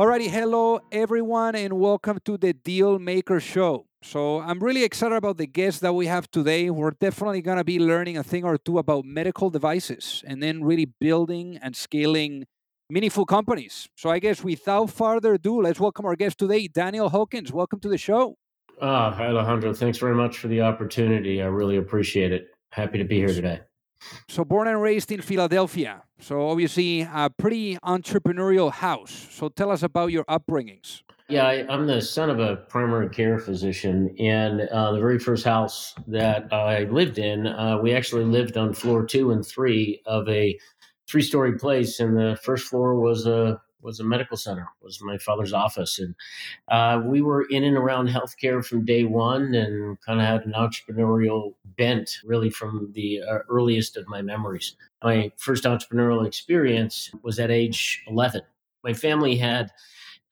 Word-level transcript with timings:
Alrighty, 0.00 0.30
hello 0.30 0.80
everyone, 0.90 1.54
and 1.54 1.74
welcome 1.74 2.18
to 2.24 2.38
the 2.38 2.54
Deal 2.54 2.98
Maker 2.98 3.38
Show. 3.38 3.84
So 4.02 4.40
I'm 4.40 4.58
really 4.58 4.82
excited 4.82 5.14
about 5.14 5.36
the 5.36 5.46
guests 5.46 5.80
that 5.80 5.92
we 5.92 6.06
have 6.06 6.30
today. 6.30 6.70
We're 6.70 6.92
definitely 6.92 7.42
going 7.42 7.58
to 7.58 7.64
be 7.64 7.78
learning 7.78 8.16
a 8.16 8.22
thing 8.22 8.42
or 8.42 8.56
two 8.56 8.78
about 8.78 9.04
medical 9.04 9.50
devices 9.50 10.24
and 10.26 10.42
then 10.42 10.64
really 10.64 10.86
building 10.86 11.58
and 11.60 11.76
scaling 11.76 12.46
meaningful 12.88 13.26
companies. 13.26 13.90
So 13.94 14.08
I 14.08 14.20
guess 14.20 14.42
without 14.42 14.88
further 14.88 15.34
ado, 15.34 15.60
let's 15.60 15.78
welcome 15.78 16.06
our 16.06 16.16
guest 16.16 16.38
today, 16.38 16.66
Daniel 16.66 17.10
Hawkins. 17.10 17.52
Welcome 17.52 17.80
to 17.80 17.90
the 17.90 17.98
show. 17.98 18.38
Ah, 18.80 19.14
Alejandro, 19.20 19.74
thanks 19.74 19.98
very 19.98 20.14
much 20.14 20.38
for 20.38 20.48
the 20.48 20.62
opportunity. 20.62 21.42
I 21.42 21.46
really 21.48 21.76
appreciate 21.76 22.32
it. 22.32 22.46
Happy 22.72 22.96
to 22.96 23.04
be 23.04 23.16
here 23.16 23.34
today. 23.34 23.60
So 24.28 24.44
born 24.44 24.68
and 24.68 24.80
raised 24.80 25.12
in 25.12 25.22
Philadelphia. 25.22 26.02
So 26.18 26.48
obviously 26.48 27.02
a 27.02 27.30
pretty 27.30 27.76
entrepreneurial 27.78 28.72
house. 28.72 29.28
So 29.30 29.48
tell 29.48 29.70
us 29.70 29.82
about 29.82 30.12
your 30.12 30.24
upbringings. 30.24 31.02
Yeah, 31.28 31.46
I, 31.46 31.72
am 31.72 31.86
the 31.86 32.00
son 32.00 32.28
of 32.28 32.40
a 32.40 32.56
primary 32.56 33.08
care 33.08 33.38
physician, 33.38 34.12
and 34.18 34.62
uh, 34.62 34.90
the 34.90 34.98
very 34.98 35.20
first 35.20 35.44
house 35.44 35.94
that 36.08 36.52
I 36.52 36.84
lived 36.84 37.18
in, 37.18 37.46
uh, 37.46 37.78
we 37.80 37.94
actually 37.94 38.24
lived 38.24 38.56
on 38.56 38.74
floor 38.74 39.06
two 39.06 39.30
and 39.30 39.46
three 39.46 40.02
of 40.06 40.28
a 40.28 40.58
three-story 41.08 41.56
place, 41.56 42.00
and 42.00 42.16
the 42.16 42.36
first 42.42 42.66
floor 42.66 42.96
was 42.98 43.26
a 43.26 43.60
was 43.82 44.00
a 44.00 44.04
medical 44.04 44.36
center, 44.36 44.68
was 44.82 45.00
my 45.02 45.18
father's 45.18 45.52
office, 45.52 45.98
and 45.98 46.14
uh, 46.68 47.00
we 47.04 47.20
were 47.22 47.46
in 47.50 47.64
and 47.64 47.76
around 47.76 48.08
healthcare 48.08 48.64
from 48.64 48.84
day 48.84 49.04
one, 49.04 49.54
and 49.54 50.00
kind 50.02 50.20
of 50.20 50.26
had 50.26 50.44
an 50.46 50.52
entrepreneurial 50.52 51.54
bent 51.76 52.18
really 52.24 52.50
from 52.50 52.90
the 52.94 53.20
uh, 53.22 53.38
earliest 53.48 53.96
of 53.96 54.08
my 54.08 54.22
memories. 54.22 54.76
My 55.02 55.32
first 55.38 55.64
entrepreneurial 55.64 56.26
experience 56.26 57.10
was 57.22 57.38
at 57.38 57.50
age 57.50 58.02
11. 58.06 58.42
My 58.84 58.92
family 58.92 59.36
had 59.36 59.70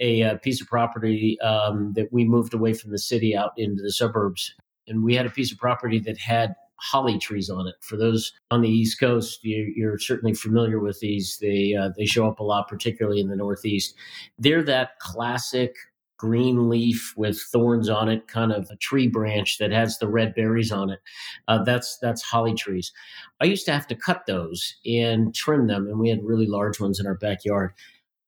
a, 0.00 0.23
a 0.23 0.31
uh, 0.31 0.37
piece 0.39 0.61
of 0.61 0.67
property 0.67 1.41
um, 1.41 1.93
that 1.94 2.12
we 2.12 2.25
moved 2.25 2.55
away 2.55 2.73
from 2.73 2.91
the 2.91 2.99
city 2.99 3.37
out 3.37 3.53
into 3.56 3.83
the 3.83 3.93
suburbs. 3.93 4.55
And 4.87 5.05
we 5.05 5.15
had 5.15 5.27
a 5.27 5.31
piece 5.31 5.53
of 5.53 5.59
property 5.59 5.99
that 6.00 6.19
had 6.19 6.55
holly 6.81 7.19
trees 7.19 7.50
on 7.50 7.66
it. 7.66 7.75
For 7.81 7.97
those 7.97 8.33
on 8.50 8.62
the 8.62 8.71
East 8.71 9.00
Coast, 9.00 9.44
you, 9.44 9.91
are 9.91 9.99
certainly 9.99 10.34
familiar 10.34 10.81
with 10.81 11.00
these. 11.00 11.39
They 11.41 11.75
uh, 11.75 11.91
they 11.97 12.06
show 12.06 12.27
up 12.27 12.41
a 12.41 12.44
lot, 12.44 12.69
particularly 12.69 13.21
in 13.21 13.28
the 13.28 13.37
Northeast. 13.37 13.94
They're 14.39 14.62
that 14.65 14.99
classic 15.00 15.75
green 16.19 16.69
leaf 16.69 17.15
with 17.17 17.41
thorns 17.41 17.88
on 17.88 18.09
it, 18.09 18.27
kind 18.27 18.53
of 18.53 18.69
a 18.71 18.77
tree 18.77 19.06
branch 19.06 19.59
that 19.59 19.71
has 19.71 19.99
the 19.99 20.09
red 20.09 20.34
berries 20.34 20.72
on 20.72 20.91
it. 20.91 21.00
Uh, 21.47 21.62
that's 21.62 21.97
that's 21.99 22.22
holly 22.22 22.55
trees. 22.55 22.93
I 23.41 23.44
used 23.47 23.65
to 23.67 23.72
have 23.72 23.87
to 23.87 23.94
cut 23.94 24.27
those 24.27 24.75
and 24.84 25.34
trim 25.34 25.69
them, 25.69 25.87
and 25.87 25.99
we 25.99 26.11
had 26.11 26.25
really 26.25 26.47
large 26.47 26.81
ones 26.81 27.00
in 27.00 27.06
our 27.06 27.15
backyard. 27.15 27.72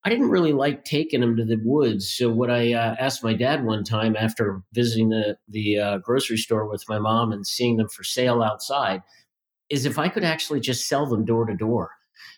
I 0.03 0.09
didn't 0.09 0.31
really 0.31 0.53
like 0.53 0.85
taking 0.85 1.21
them 1.21 1.37
to 1.37 1.45
the 1.45 1.61
woods. 1.63 2.11
So 2.11 2.31
what 2.31 2.51
I 2.51 2.73
uh, 2.73 2.97
asked 2.99 3.23
my 3.23 3.35
dad 3.35 3.65
one 3.65 3.85
time 3.85 4.17
after 4.17 4.63
visiting 4.73 5.11
the 5.11 5.37
the 5.49 5.79
uh, 5.79 5.99
grocery 5.99 6.39
store 6.39 6.69
with 6.69 6.85
my 6.89 6.99
mom 6.99 7.33
and 7.33 7.47
seeing 7.47 7.77
them 7.77 7.89
for 7.89 8.03
sale 8.03 8.43
outside 8.43 9.03
is 9.69 9.87
if 9.87 9.99
I 9.99 10.09
could 10.09 10.25
actually 10.25 10.61
just 10.61 10.89
sell 10.89 11.07
them 11.07 11.25
door 11.25 11.45
to 11.47 11.55
door. 11.55 11.91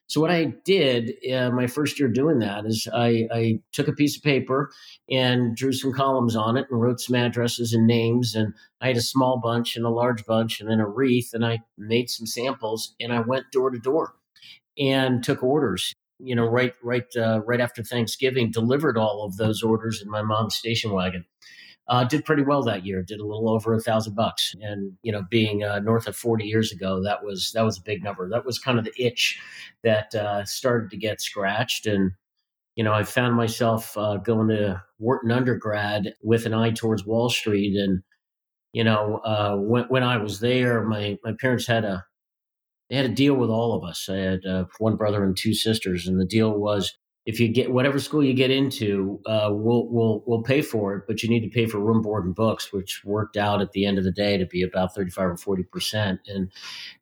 So 0.08 0.20
what 0.20 0.30
I 0.30 0.52
did 0.64 1.12
uh, 1.32 1.50
my 1.50 1.66
first 1.66 1.98
year 1.98 2.08
doing 2.08 2.40
that 2.40 2.66
is 2.66 2.86
I, 2.92 3.26
I, 3.32 3.60
took 3.72 3.88
a 3.88 3.94
piece 3.94 4.16
of 4.16 4.22
paper 4.22 4.70
and 5.10 5.56
drew 5.56 5.72
some 5.72 5.92
columns 5.92 6.36
on 6.36 6.56
it 6.56 6.66
and 6.70 6.80
wrote 6.80 7.00
some 7.00 7.16
addresses 7.16 7.72
and 7.72 7.86
names 7.86 8.34
and 8.34 8.52
I 8.80 8.88
had 8.88 8.96
a 8.96 9.02
small 9.02 9.40
bunch 9.42 9.74
and 9.74 9.86
a 9.86 9.90
large 9.90 10.26
bunch 10.26 10.60
and 10.60 10.68
then 10.68 10.80
a 10.80 10.86
wreath 10.86 11.30
and 11.32 11.46
I 11.46 11.60
made 11.78 12.10
some 12.10 12.26
samples 12.26 12.94
and 13.00 13.12
I 13.12 13.20
went 13.20 13.50
door 13.52 13.70
to 13.70 13.78
door 13.78 14.14
and 14.76 15.24
took 15.24 15.42
orders 15.42 15.94
you 16.22 16.34
know, 16.34 16.46
right 16.46 16.74
right 16.82 17.04
uh, 17.16 17.40
right 17.46 17.60
after 17.60 17.82
Thanksgiving, 17.82 18.50
delivered 18.50 18.96
all 18.96 19.24
of 19.24 19.36
those 19.36 19.62
orders 19.62 20.00
in 20.02 20.10
my 20.10 20.22
mom's 20.22 20.54
station 20.54 20.92
wagon. 20.92 21.24
Uh, 21.88 22.04
did 22.04 22.24
pretty 22.24 22.42
well 22.42 22.62
that 22.62 22.86
year. 22.86 23.02
Did 23.02 23.20
a 23.20 23.26
little 23.26 23.50
over 23.50 23.74
a 23.74 23.80
thousand 23.80 24.14
bucks, 24.14 24.54
and 24.60 24.92
you 25.02 25.10
know, 25.12 25.22
being 25.30 25.64
uh, 25.64 25.80
north 25.80 26.06
of 26.06 26.16
forty 26.16 26.44
years 26.44 26.72
ago, 26.72 27.02
that 27.02 27.24
was 27.24 27.52
that 27.54 27.64
was 27.64 27.78
a 27.78 27.82
big 27.82 28.04
number. 28.04 28.28
That 28.28 28.44
was 28.44 28.58
kind 28.58 28.78
of 28.78 28.84
the 28.84 28.94
itch 28.96 29.40
that 29.82 30.14
uh, 30.14 30.44
started 30.44 30.90
to 30.90 30.96
get 30.96 31.20
scratched, 31.20 31.86
and 31.86 32.12
you 32.76 32.84
know, 32.84 32.92
I 32.92 33.02
found 33.02 33.34
myself 33.34 33.96
uh, 33.98 34.16
going 34.18 34.48
to 34.48 34.82
Wharton 34.98 35.30
undergrad 35.30 36.14
with 36.22 36.46
an 36.46 36.54
eye 36.54 36.70
towards 36.70 37.04
Wall 37.04 37.28
Street, 37.28 37.76
and 37.76 38.02
you 38.72 38.84
know, 38.84 39.20
uh, 39.24 39.56
when 39.56 39.84
when 39.84 40.02
I 40.02 40.18
was 40.18 40.40
there, 40.40 40.82
my 40.84 41.18
my 41.24 41.32
parents 41.40 41.66
had 41.66 41.84
a 41.84 42.04
they 42.92 42.98
had 42.98 43.06
a 43.06 43.14
deal 43.14 43.34
with 43.34 43.48
all 43.48 43.72
of 43.72 43.84
us. 43.84 44.06
I 44.10 44.16
had 44.18 44.44
uh, 44.44 44.64
one 44.78 44.96
brother 44.96 45.24
and 45.24 45.34
two 45.34 45.54
sisters, 45.54 46.06
and 46.06 46.20
the 46.20 46.26
deal 46.26 46.50
was 46.50 46.98
if 47.24 47.40
you 47.40 47.48
get 47.48 47.72
whatever 47.72 47.98
school 47.98 48.22
you 48.22 48.34
get 48.34 48.50
into, 48.50 49.18
uh, 49.24 49.48
we'll 49.50 49.88
we'll 49.88 50.22
we'll 50.26 50.42
pay 50.42 50.60
for 50.60 50.94
it, 50.94 51.04
but 51.06 51.22
you 51.22 51.30
need 51.30 51.40
to 51.40 51.48
pay 51.48 51.64
for 51.64 51.78
room, 51.78 52.02
board, 52.02 52.26
and 52.26 52.34
books, 52.34 52.70
which 52.70 53.00
worked 53.02 53.38
out 53.38 53.62
at 53.62 53.72
the 53.72 53.86
end 53.86 53.96
of 53.96 54.04
the 54.04 54.12
day 54.12 54.36
to 54.36 54.44
be 54.44 54.60
about 54.62 54.94
thirty 54.94 55.10
five 55.10 55.30
or 55.30 55.38
forty 55.38 55.62
percent, 55.62 56.20
and 56.26 56.52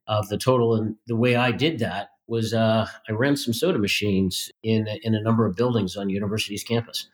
of 0.07 0.29
the 0.29 0.39
total. 0.39 0.77
And 0.77 0.95
the 1.09 1.17
way 1.17 1.35
I 1.35 1.51
did 1.51 1.81
that 1.81 2.11
was 2.29 2.55
uh, 2.55 2.87
I 3.09 3.13
ran 3.13 3.37
some 3.37 3.53
soda 3.53 3.81
machines 3.81 4.49
in 4.63 4.87
in 5.03 5.17
a 5.17 5.21
number 5.21 5.45
of 5.45 5.57
buildings 5.57 5.97
on 5.97 6.09
university's 6.09 6.63
campus. 6.63 7.09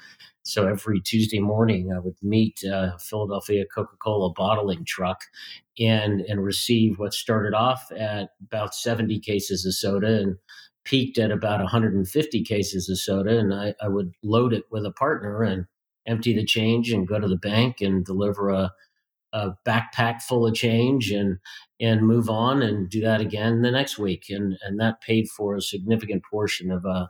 So 0.46 0.68
every 0.68 1.00
Tuesday 1.00 1.40
morning, 1.40 1.92
I 1.92 1.98
would 1.98 2.14
meet 2.22 2.62
uh, 2.64 2.96
Philadelphia 2.98 3.64
Coca 3.74 3.96
Cola 4.00 4.32
bottling 4.32 4.84
truck 4.84 5.22
and 5.76 6.20
and 6.20 6.44
receive 6.44 7.00
what 7.00 7.12
started 7.12 7.52
off 7.52 7.90
at 7.90 8.30
about 8.44 8.72
70 8.72 9.18
cases 9.20 9.66
of 9.66 9.74
soda 9.74 10.20
and 10.20 10.36
peaked 10.84 11.18
at 11.18 11.32
about 11.32 11.58
150 11.58 12.44
cases 12.44 12.88
of 12.88 12.97
soda. 12.97 13.36
And 13.36 13.53
I, 13.53 13.74
I 13.82 13.88
would 13.88 14.12
load 14.22 14.53
it 14.53 14.62
with 14.71 14.86
a 14.86 14.92
partner 14.92 15.42
and 15.42 15.66
empty 16.06 16.32
the 16.32 16.44
change 16.44 16.92
and 16.92 17.09
go 17.09 17.18
to 17.18 17.26
the 17.26 17.36
bank 17.36 17.80
and 17.80 18.04
deliver 18.04 18.50
a, 18.50 18.71
a 19.32 19.50
backpack 19.66 20.22
full 20.22 20.47
of 20.47 20.54
change 20.54 21.10
and 21.10 21.38
and 21.80 22.06
move 22.06 22.30
on 22.30 22.62
and 22.62 22.88
do 22.88 23.00
that 23.00 23.21
again 23.21 23.62
the 23.62 23.72
next 23.72 23.98
week. 23.98 24.26
And 24.30 24.56
and 24.62 24.78
that 24.78 25.00
paid 25.00 25.28
for 25.28 25.56
a 25.56 25.60
significant 25.60 26.22
portion 26.30 26.71
of 26.71 26.84
a 26.84 26.88
uh, 26.88 27.06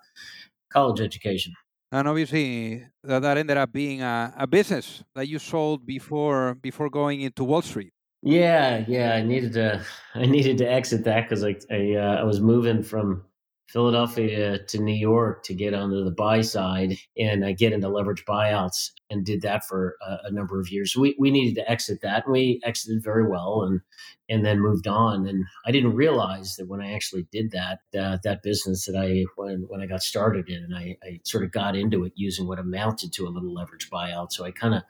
college 0.72 1.02
education 1.02 1.52
and 1.92 2.08
obviously 2.08 2.84
that, 3.04 3.22
that 3.22 3.38
ended 3.38 3.56
up 3.56 3.72
being 3.72 4.02
a, 4.02 4.34
a 4.36 4.46
business 4.46 5.02
that 5.14 5.28
you 5.28 5.38
sold 5.38 5.86
before 5.86 6.54
before 6.54 6.90
going 6.90 7.20
into 7.20 7.44
Wall 7.44 7.62
Street. 7.62 7.92
Yeah, 8.22 8.84
yeah, 8.88 9.14
I 9.14 9.22
needed 9.22 9.52
to 9.54 9.84
I 10.14 10.26
needed 10.26 10.58
to 10.58 10.70
exit 10.70 11.04
that 11.04 11.22
because 11.22 11.44
I 11.44 11.56
I, 11.70 11.94
uh, 11.94 12.16
I 12.20 12.24
was 12.24 12.40
moving 12.40 12.82
from 12.82 13.24
Philadelphia 13.68 14.58
to 14.58 14.78
New 14.78 14.94
York 14.94 15.42
to 15.42 15.54
get 15.54 15.74
onto 15.74 16.04
the 16.04 16.12
buy 16.12 16.40
side 16.40 16.96
and 17.18 17.44
uh, 17.44 17.52
get 17.52 17.72
into 17.72 17.88
leverage 17.88 18.24
buyouts 18.24 18.92
and 19.10 19.24
did 19.24 19.42
that 19.42 19.64
for 19.64 19.96
a, 20.06 20.28
a, 20.28 20.30
number 20.30 20.60
of 20.60 20.70
years. 20.70 20.96
We, 20.96 21.16
we 21.18 21.32
needed 21.32 21.56
to 21.56 21.68
exit 21.68 22.00
that 22.02 22.24
and 22.24 22.32
we 22.32 22.60
exited 22.64 23.02
very 23.02 23.28
well 23.28 23.64
and, 23.64 23.80
and 24.28 24.46
then 24.46 24.60
moved 24.60 24.86
on. 24.86 25.26
And 25.26 25.44
I 25.66 25.72
didn't 25.72 25.94
realize 25.94 26.54
that 26.56 26.68
when 26.68 26.80
I 26.80 26.94
actually 26.94 27.26
did 27.32 27.50
that, 27.50 27.80
uh, 27.98 28.18
that 28.22 28.44
business 28.44 28.86
that 28.86 28.96
I, 28.96 29.24
when, 29.34 29.64
when 29.68 29.80
I 29.80 29.86
got 29.86 30.02
started 30.02 30.48
in, 30.48 30.62
and 30.62 30.76
I, 30.76 30.96
I 31.02 31.20
sort 31.24 31.42
of 31.42 31.50
got 31.50 31.74
into 31.74 32.04
it 32.04 32.12
using 32.14 32.46
what 32.46 32.60
amounted 32.60 33.12
to 33.14 33.26
a 33.26 33.30
little 33.30 33.52
leverage 33.52 33.90
buyout. 33.90 34.30
So 34.30 34.44
I 34.44 34.52
kind 34.52 34.74
of, 34.74 34.82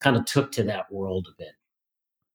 kind 0.00 0.16
of 0.16 0.26
took 0.26 0.52
to 0.52 0.62
that 0.64 0.92
world 0.92 1.28
a 1.30 1.34
bit. 1.38 1.52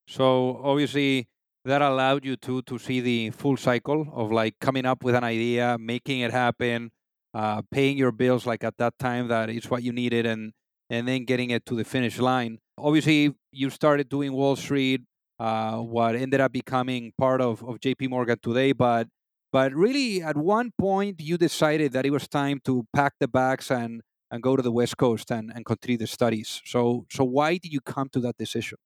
So 0.07 0.59
obviously 0.63 1.27
that 1.65 1.81
allowed 1.81 2.25
you 2.25 2.35
to 2.37 2.61
to 2.63 2.77
see 2.77 2.99
the 3.01 3.29
full 3.31 3.57
cycle 3.57 4.07
of 4.13 4.31
like 4.31 4.59
coming 4.59 4.85
up 4.85 5.03
with 5.03 5.15
an 5.15 5.23
idea, 5.23 5.77
making 5.79 6.19
it 6.21 6.31
happen, 6.31 6.91
uh, 7.33 7.61
paying 7.71 7.97
your 7.97 8.11
bills 8.11 8.45
like 8.45 8.63
at 8.63 8.77
that 8.77 8.97
time 8.99 9.27
that 9.29 9.49
is 9.49 9.69
what 9.69 9.83
you 9.83 9.91
needed, 9.91 10.25
and 10.25 10.53
and 10.89 11.07
then 11.07 11.25
getting 11.25 11.49
it 11.51 11.65
to 11.65 11.75
the 11.75 11.83
finish 11.83 12.19
line. 12.19 12.59
Obviously, 12.77 13.33
you 13.51 13.69
started 13.69 14.09
doing 14.09 14.33
Wall 14.33 14.55
Street, 14.55 15.01
uh, 15.39 15.77
what 15.77 16.15
ended 16.15 16.41
up 16.41 16.51
becoming 16.51 17.13
part 17.17 17.41
of, 17.41 17.63
of 17.63 17.79
JP 17.79 18.09
Morgan 18.09 18.37
today, 18.41 18.71
but 18.73 19.07
but 19.51 19.73
really 19.73 20.21
at 20.21 20.35
one 20.35 20.71
point 20.77 21.21
you 21.21 21.37
decided 21.37 21.93
that 21.93 22.05
it 22.05 22.11
was 22.11 22.27
time 22.27 22.59
to 22.65 22.85
pack 22.95 23.13
the 23.19 23.27
bags 23.27 23.71
and 23.71 24.01
and 24.31 24.41
go 24.41 24.55
to 24.55 24.63
the 24.63 24.71
West 24.71 24.97
Coast 24.97 25.29
and, 25.31 25.51
and 25.53 25.63
continue 25.65 25.97
the 25.97 26.07
studies. 26.07 26.61
So 26.65 27.05
so 27.09 27.23
why 27.23 27.57
did 27.57 27.71
you 27.71 27.81
come 27.81 28.09
to 28.09 28.19
that 28.21 28.37
decision? 28.37 28.77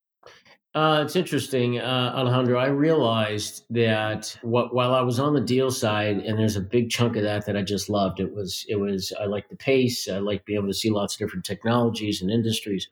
Uh, 0.78 1.02
it's 1.02 1.16
interesting, 1.16 1.80
uh, 1.80 2.14
Alejandro. 2.16 2.60
I 2.60 2.68
realized 2.68 3.64
that 3.72 4.38
what, 4.44 4.76
while 4.76 4.94
I 4.94 5.02
was 5.02 5.20
on 5.20 5.34
the 5.34 5.42
deal 5.42 5.72
side, 5.72 6.18
and 6.18 6.38
there's 6.38 6.56
a 6.56 6.62
big 6.62 6.92
chunk 6.92 7.16
of 7.16 7.24
that 7.24 7.48
that 7.48 7.58
I 7.58 7.64
just 7.64 7.90
loved. 7.90 8.20
It 8.20 8.36
was 8.36 8.64
it 8.70 8.76
was 8.76 9.12
I 9.20 9.26
like 9.26 9.50
the 9.50 9.56
pace. 9.56 10.08
I 10.08 10.20
like 10.20 10.46
being 10.46 10.60
able 10.60 10.68
to 10.68 10.76
see 10.76 10.92
lots 10.92 11.16
of 11.16 11.18
different 11.18 11.46
technologies 11.46 12.22
and 12.22 12.30
industries. 12.30 12.88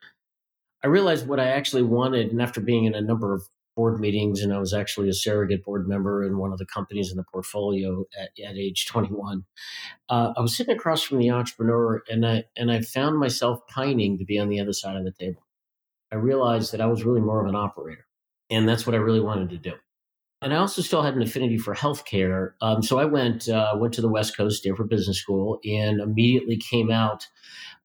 I 0.83 0.87
realized 0.87 1.27
what 1.27 1.39
I 1.39 1.49
actually 1.49 1.83
wanted, 1.83 2.31
and 2.31 2.41
after 2.41 2.59
being 2.59 2.85
in 2.85 2.95
a 2.95 3.01
number 3.01 3.35
of 3.35 3.43
board 3.75 3.99
meetings, 3.99 4.41
and 4.41 4.51
I 4.51 4.57
was 4.57 4.73
actually 4.73 5.09
a 5.09 5.13
surrogate 5.13 5.63
board 5.63 5.87
member 5.87 6.23
in 6.23 6.39
one 6.39 6.51
of 6.51 6.57
the 6.57 6.65
companies 6.65 7.11
in 7.11 7.17
the 7.17 7.25
portfolio 7.31 8.05
at, 8.19 8.29
at 8.43 8.55
age 8.55 8.87
21. 8.87 9.45
Uh, 10.09 10.33
I 10.35 10.41
was 10.41 10.57
sitting 10.57 10.75
across 10.75 11.03
from 11.03 11.19
the 11.19 11.29
entrepreneur, 11.29 12.01
and 12.09 12.25
I 12.25 12.45
and 12.57 12.71
I 12.71 12.81
found 12.81 13.19
myself 13.19 13.59
pining 13.67 14.17
to 14.17 14.25
be 14.25 14.39
on 14.39 14.49
the 14.49 14.59
other 14.59 14.73
side 14.73 14.95
of 14.95 15.03
the 15.03 15.11
table. 15.11 15.44
I 16.11 16.15
realized 16.15 16.71
that 16.71 16.81
I 16.81 16.85
was 16.85 17.03
really 17.03 17.21
more 17.21 17.41
of 17.41 17.47
an 17.47 17.55
operator. 17.55 18.05
And 18.49 18.67
that's 18.67 18.85
what 18.85 18.93
I 18.93 18.99
really 18.99 19.19
wanted 19.19 19.49
to 19.49 19.57
do. 19.57 19.73
And 20.41 20.53
I 20.53 20.57
also 20.57 20.81
still 20.81 21.01
had 21.01 21.15
an 21.15 21.21
affinity 21.21 21.57
for 21.57 21.73
healthcare. 21.73 22.51
Um, 22.61 22.83
so 22.83 22.99
I 22.99 23.05
went 23.05 23.49
uh, 23.49 23.75
went 23.77 23.93
to 23.95 24.01
the 24.01 24.09
West 24.09 24.37
Coast, 24.37 24.61
Stanford 24.61 24.89
Business 24.89 25.19
School, 25.19 25.59
and 25.65 25.99
immediately 25.99 26.57
came 26.57 26.91
out 26.91 27.25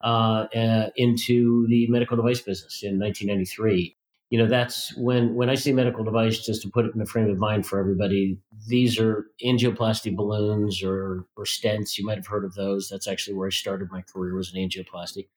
uh, 0.03 0.47
uh, 0.55 0.91
into 0.97 1.67
the 1.69 1.87
medical 1.89 2.17
device 2.17 2.41
business 2.41 2.83
in 2.83 2.99
1993 2.99 3.97
you 4.31 4.39
know 4.39 4.47
that's 4.47 4.97
when 4.97 5.35
when 5.35 5.51
i 5.51 5.55
say 5.55 5.73
medical 5.73 6.05
device 6.05 6.45
just 6.45 6.63
to 6.63 6.71
put 6.71 6.87
it 6.87 6.95
in 6.95 7.01
a 7.01 7.07
frame 7.07 7.31
of 7.31 7.39
mind 7.39 7.67
for 7.67 7.79
everybody 7.79 8.39
these 8.67 8.99
are 8.99 9.27
angioplasty 9.45 10.15
balloons 10.15 10.83
or 10.83 11.27
or 11.37 11.45
stents. 11.45 11.97
You 11.99 12.05
might 12.05 12.19
have 12.19 12.27
heard 12.27 12.45
of 12.45 12.55
those. 12.55 12.89
That's 12.89 13.09
actually 13.09 13.35
where 13.35 13.47
i 13.47 13.51
started 13.51 13.91
my 13.91 14.03
career 14.03 14.35
was 14.35 14.55
in 14.55 14.69
angioplasty. 14.69 15.29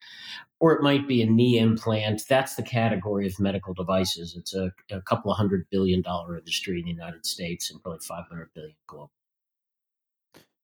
Or 0.60 0.74
it 0.74 0.82
might 0.82 1.08
be 1.08 1.22
a 1.22 1.26
knee 1.26 1.58
implant. 1.58 2.24
That's 2.28 2.56
the 2.56 2.64
category 2.64 3.28
of 3.28 3.40
medical 3.40 3.74
devices. 3.74 4.36
It's 4.38 4.54
a, 4.54 4.72
a 4.90 5.02
couple 5.02 5.32
of 5.32 5.38
hundred 5.38 5.66
billion 5.70 6.02
dollar 6.02 6.38
industry 6.38 6.80
in 6.80 6.86
the 6.86 6.92
united 6.92 7.26
states 7.26 7.72
and 7.72 7.82
probably 7.82 8.00
500 8.06 8.50
billion 8.54 8.76
global. 8.88 9.12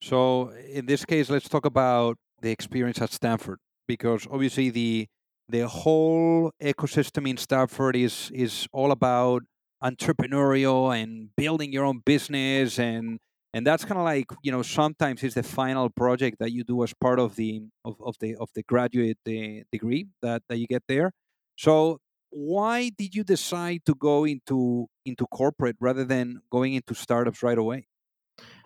So 0.02 0.50
in 0.50 0.86
this 0.86 1.06
case 1.06 1.30
let's 1.30 1.50
talk 1.50 1.66
about 1.66 2.18
the 2.42 2.52
experience 2.52 3.02
at 3.02 3.12
stanford 3.12 3.60
because 3.86 4.26
obviously 4.32 4.70
the 4.70 5.08
the 5.50 5.68
whole 5.68 6.52
ecosystem 6.62 7.28
in 7.30 7.38
Stanford 7.38 7.96
is 7.96 8.32
is 8.34 8.68
all 8.72 8.92
about 8.92 9.44
entrepreneurial 9.84 10.96
and 10.96 11.30
building 11.36 11.72
your 11.72 11.86
own 11.86 12.00
business 12.06 12.80
and 12.80 13.20
and 13.54 13.66
that's 13.66 13.84
kind 13.84 13.98
of 13.98 14.04
like 14.06 14.28
you 14.44 14.52
know 14.52 14.62
sometimes 14.62 15.24
it's 15.24 15.36
the 15.36 15.44
final 15.44 15.90
project 15.90 16.38
that 16.40 16.52
you 16.52 16.64
do 16.64 16.84
as 16.84 16.94
part 16.94 17.20
of 17.20 17.36
the 17.36 17.64
of, 17.86 17.96
of 18.02 18.16
the 18.20 18.36
of 18.36 18.50
the 18.56 18.64
graduate 18.64 19.18
the 19.26 19.64
degree 19.72 20.08
that 20.22 20.44
that 20.50 20.58
you 20.58 20.68
get 20.68 20.84
there. 20.88 21.12
So 21.58 22.00
why 22.30 22.90
did 22.96 23.16
you 23.16 23.24
decide 23.24 23.82
to 23.88 23.96
go 23.96 24.26
into 24.26 24.88
into 25.06 25.26
corporate 25.28 25.78
rather 25.80 26.06
than 26.06 26.42
going 26.52 26.74
into 26.76 26.94
startups 26.94 27.42
right 27.42 27.58
away 27.58 27.88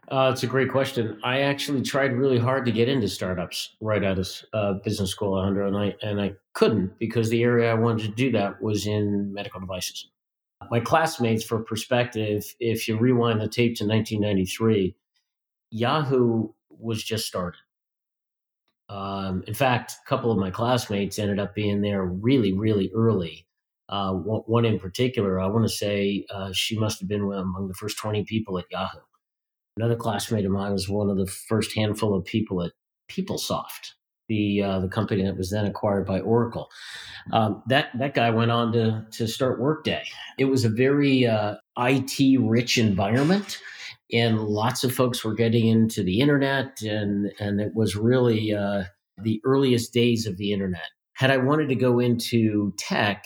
uh, 0.10 0.30
it's 0.34 0.44
a 0.44 0.48
great 0.48 0.70
question. 0.70 1.20
I 1.24 1.42
actually 1.42 1.82
tried 1.82 2.14
really 2.14 2.38
hard 2.38 2.66
to 2.66 2.72
get 2.72 2.90
into 2.90 3.08
startups 3.08 3.76
right 3.80 4.04
out 4.04 4.20
of 4.20 4.30
uh, 4.54 4.74
business 4.84 5.12
school, 5.12 5.34
Alejandro, 5.34 5.68
and 5.68 5.78
I 5.78 5.96
and 6.02 6.22
I 6.22 6.34
couldn't 6.54 6.98
because 7.00 7.30
the 7.30 7.44
area 7.44 7.72
I 7.72 7.76
wanted 7.76 8.04
to 8.04 8.16
do 8.16 8.32
that 8.32 8.62
was 8.62 8.86
in 8.86 9.34
medical 9.34 9.60
devices. 9.60 10.10
My 10.70 10.80
classmates, 10.80 11.44
for 11.44 11.60
perspective, 11.60 12.44
if 12.60 12.88
you 12.88 12.98
rewind 12.98 13.42
the 13.42 13.48
tape 13.48 13.76
to 13.78 13.86
1993, 13.86 14.96
Yahoo 15.72 16.50
was 16.70 17.04
just 17.04 17.26
started. 17.26 17.60
Um, 18.90 19.44
in 19.48 19.54
fact, 19.54 19.94
a 20.06 20.10
couple 20.10 20.32
of 20.32 20.38
my 20.38 20.52
classmates 20.52 21.18
ended 21.18 21.40
up 21.40 21.56
being 21.56 21.82
there 21.82 22.04
really, 22.04 22.54
really 22.54 22.92
early. 22.94 23.48
Uh, 23.90 24.14
one, 24.14 24.66
in 24.66 24.80
particular, 24.80 25.40
I 25.40 25.48
want 25.48 25.66
to 25.66 25.70
say 25.70 26.26
uh, 26.34 26.52
she 26.54 26.78
must 26.78 27.00
have 27.00 27.10
been 27.10 27.22
among 27.22 27.68
the 27.68 27.74
first 27.74 27.98
20 27.98 28.24
people 28.26 28.58
at 28.58 28.66
Yahoo. 28.72 29.00
Another 29.78 29.96
classmate 29.96 30.46
of 30.46 30.52
mine 30.52 30.72
was 30.72 30.88
one 30.88 31.10
of 31.10 31.18
the 31.18 31.26
first 31.26 31.74
handful 31.74 32.14
of 32.14 32.26
people 32.26 32.62
at 32.62 32.74
PeopleSoft, 33.10 33.94
the 34.28 34.62
uh, 34.62 34.80
the 34.80 34.88
company 34.88 35.24
that 35.24 35.38
was 35.38 35.50
then 35.50 35.66
acquired 35.66 36.06
by 36.06 36.20
Oracle. 36.20 36.70
Um, 37.32 37.64
that 37.68 37.90
that 37.98 38.14
guy 38.14 38.30
went 38.30 38.52
on 38.52 38.72
to 38.74 39.06
to 39.12 39.28
start 39.28 39.60
Workday. 39.60 40.04
It 40.38 40.46
was 40.46 40.64
a 40.64 40.70
very 40.70 41.26
uh, 41.26 41.56
IT 41.78 42.40
rich 42.40 42.78
environment, 42.78 43.60
and 44.12 44.42
lots 44.42 44.84
of 44.84 44.94
folks 44.94 45.24
were 45.24 45.34
getting 45.34 45.68
into 45.68 46.04
the 46.04 46.20
internet, 46.20 46.82
and 46.84 47.32
and 47.40 47.60
it 47.60 47.74
was 47.74 47.96
really 47.96 48.54
uh, 48.54 48.84
the 49.18 49.42
earliest 49.44 49.92
days 49.92 50.28
of 50.28 50.38
the 50.38 50.54
internet. 50.54 50.90
Had 51.14 51.32
I 51.32 51.38
wanted 51.38 51.70
to 51.70 51.76
go 51.76 52.00
into 52.00 52.74
tech, 52.78 53.26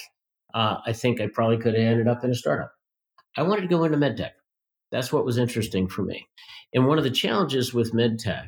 uh, 0.53 0.77
I 0.85 0.93
think 0.93 1.19
I 1.19 1.27
probably 1.27 1.57
could 1.57 1.73
have 1.73 1.83
ended 1.83 2.07
up 2.07 2.23
in 2.23 2.31
a 2.31 2.35
startup. 2.35 2.71
I 3.35 3.43
wanted 3.43 3.61
to 3.61 3.67
go 3.67 3.83
into 3.83 3.97
medtech. 3.97 4.31
That's 4.91 5.11
what 5.11 5.25
was 5.25 5.37
interesting 5.37 5.87
for 5.87 6.03
me. 6.03 6.25
And 6.73 6.87
one 6.87 6.97
of 6.97 7.03
the 7.03 7.11
challenges 7.11 7.73
with 7.73 7.93
medtech 7.93 8.47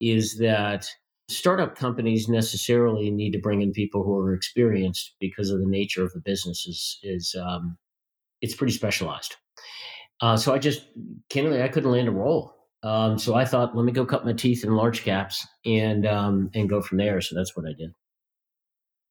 is 0.00 0.38
that 0.38 0.88
startup 1.28 1.76
companies 1.76 2.28
necessarily 2.28 3.10
need 3.10 3.32
to 3.32 3.38
bring 3.38 3.62
in 3.62 3.72
people 3.72 4.02
who 4.02 4.16
are 4.18 4.34
experienced 4.34 5.14
because 5.20 5.50
of 5.50 5.60
the 5.60 5.66
nature 5.66 6.04
of 6.04 6.12
the 6.12 6.20
business 6.20 6.66
is, 6.66 6.98
is 7.02 7.34
um, 7.40 7.78
it's 8.40 8.54
pretty 8.54 8.72
specialized. 8.72 9.36
Uh, 10.20 10.36
so 10.36 10.54
I 10.54 10.58
just 10.58 10.86
candidly 11.30 11.62
I 11.62 11.68
couldn't 11.68 11.90
land 11.90 12.08
a 12.08 12.12
role. 12.12 12.54
Um, 12.82 13.18
so 13.18 13.34
I 13.34 13.46
thought, 13.46 13.74
let 13.74 13.84
me 13.84 13.92
go 13.92 14.04
cut 14.04 14.26
my 14.26 14.34
teeth 14.34 14.62
in 14.62 14.76
large 14.76 15.02
caps 15.04 15.46
and 15.64 16.06
um, 16.06 16.50
and 16.54 16.68
go 16.68 16.82
from 16.82 16.98
there. 16.98 17.20
So 17.20 17.34
that's 17.34 17.56
what 17.56 17.66
I 17.66 17.72
did. 17.72 17.92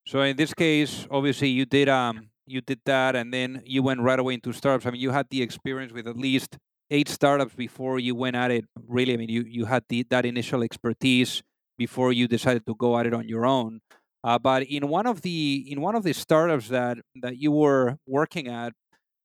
So 0.05 0.21
in 0.21 0.35
this 0.35 0.53
case, 0.53 1.07
obviously 1.09 1.49
you 1.49 1.65
did 1.65 1.89
um 1.89 2.29
you 2.45 2.61
did 2.61 2.79
that 2.85 3.15
and 3.15 3.33
then 3.33 3.61
you 3.65 3.83
went 3.83 4.01
right 4.01 4.19
away 4.19 4.35
into 4.35 4.53
startups. 4.53 4.85
I 4.85 4.91
mean, 4.91 5.01
you 5.01 5.11
had 5.11 5.27
the 5.29 5.41
experience 5.41 5.93
with 5.93 6.07
at 6.07 6.17
least 6.17 6.57
eight 6.89 7.09
startups 7.09 7.55
before 7.55 7.99
you 7.99 8.15
went 8.15 8.35
at 8.35 8.51
it. 8.51 8.65
Really, 8.87 9.13
I 9.13 9.17
mean, 9.17 9.29
you 9.29 9.43
you 9.47 9.65
had 9.65 9.83
the 9.89 10.05
that 10.09 10.25
initial 10.25 10.63
expertise 10.63 11.41
before 11.77 12.11
you 12.13 12.27
decided 12.27 12.65
to 12.67 12.75
go 12.75 12.97
at 12.97 13.05
it 13.05 13.13
on 13.13 13.27
your 13.27 13.45
own. 13.45 13.81
Uh, 14.23 14.39
but 14.39 14.63
in 14.63 14.87
one 14.87 15.05
of 15.05 15.21
the 15.21 15.65
in 15.67 15.81
one 15.81 15.95
of 15.95 16.03
the 16.03 16.13
startups 16.13 16.69
that 16.69 16.97
that 17.21 17.37
you 17.37 17.51
were 17.51 17.97
working 18.07 18.47
at, 18.47 18.73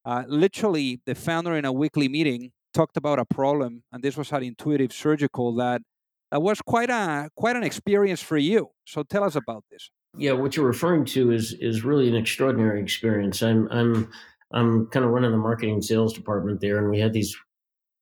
uh, 0.04 0.24
literally 0.26 1.00
the 1.06 1.14
founder 1.14 1.56
in 1.56 1.64
a 1.64 1.72
weekly 1.72 2.08
meeting 2.08 2.52
talked 2.74 2.96
about 2.96 3.18
a 3.18 3.24
problem, 3.24 3.82
and 3.92 4.02
this 4.02 4.16
was 4.16 4.32
at 4.32 4.42
Intuitive 4.42 4.92
Surgical 4.92 5.54
that 5.56 5.82
that 6.30 6.42
was 6.42 6.60
quite 6.62 6.90
a 6.90 7.30
quite 7.36 7.56
an 7.56 7.62
experience 7.64 8.22
for 8.22 8.36
you. 8.38 8.70
So 8.86 9.02
tell 9.02 9.24
us 9.24 9.36
about 9.36 9.64
this. 9.70 9.90
Yeah, 10.18 10.32
what 10.32 10.56
you're 10.56 10.66
referring 10.66 11.04
to 11.06 11.30
is 11.30 11.54
is 11.60 11.84
really 11.84 12.08
an 12.08 12.16
extraordinary 12.16 12.82
experience. 12.82 13.42
I'm 13.42 13.68
I'm 13.70 14.10
I'm 14.52 14.86
kind 14.88 15.04
of 15.04 15.12
running 15.12 15.30
the 15.30 15.38
marketing 15.38 15.80
sales 15.80 16.12
department 16.12 16.60
there, 16.60 16.78
and 16.78 16.90
we 16.90 16.98
had 16.98 17.12
these 17.12 17.36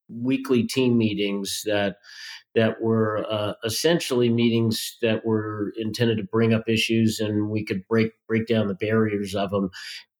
weekly 0.09 0.63
team 0.63 0.97
meetings 0.97 1.63
that 1.65 1.97
that 2.55 2.81
were 2.81 3.25
uh, 3.29 3.53
essentially 3.63 4.29
meetings 4.29 4.97
that 5.01 5.23
were 5.25 5.73
intended 5.77 6.17
to 6.17 6.23
bring 6.23 6.53
up 6.53 6.63
issues 6.67 7.19
and 7.19 7.49
we 7.49 7.63
could 7.63 7.87
break 7.87 8.11
break 8.27 8.47
down 8.47 8.67
the 8.67 8.73
barriers 8.75 9.35
of 9.35 9.51
them 9.51 9.69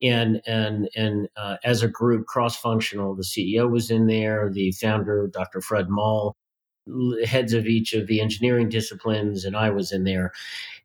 and 0.04 0.42
and 0.46 0.90
and 0.96 1.28
uh, 1.38 1.58
as 1.64 1.82
a 1.82 1.88
group 1.88 2.28
cross 2.28 2.56
functional 2.58 3.16
the 3.16 3.24
ceo 3.24 3.72
was 3.72 3.90
in 3.90 4.08
there 4.08 4.52
the 4.52 4.72
founder 4.74 5.30
dr 5.34 5.62
fred 5.62 5.90
moll 5.90 6.36
heads 7.26 7.54
of 7.54 7.66
each 7.66 7.94
of 7.94 8.08
the 8.08 8.22
engineering 8.22 8.70
disciplines 8.70 9.46
and 9.46 9.56
i 9.56 9.70
was 9.70 9.92
in 9.92 10.04
there 10.04 10.32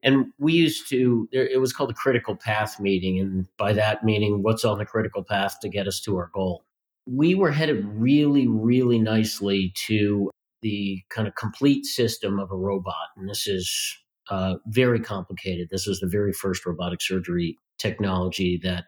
and 0.03 0.27
we 0.39 0.53
used 0.53 0.89
to 0.89 1.29
it 1.33 1.61
was 1.61 1.73
called 1.73 1.91
the 1.91 1.95
critical 1.95 2.37
path 2.37 2.81
meeting 2.81 3.19
and 3.19 3.47
by 3.57 3.73
that 3.73 4.05
meaning 4.05 4.43
what's 4.43 4.65
on 4.65 4.79
the 4.79 4.87
critical 4.87 5.23
path 5.23 5.59
to 5.61 5.69
get 5.69 5.87
us 5.87 6.01
to 6.01 6.17
our 6.17 6.31
goal 6.35 6.65
we 7.07 7.35
were 7.35 7.51
headed 7.51 7.85
really 7.87 8.47
really 8.47 8.99
nicely 8.99 9.73
to 9.75 10.31
the 10.63 11.03
kind 11.11 11.29
of 11.29 11.35
complete 11.35 11.85
system 11.85 12.39
of 12.39 12.51
a 12.51 12.57
robot. 12.57 13.09
And 13.17 13.29
this 13.29 13.47
is 13.47 13.99
uh, 14.31 14.55
very 14.69 15.01
complicated. 15.01 15.69
This 15.71 15.87
was 15.87 16.01
the 16.01 16.09
very 16.09 16.33
first 16.33 16.65
robotic 16.65 17.03
surgery 17.03 17.59
technology 17.79 18.59
that 18.63 18.85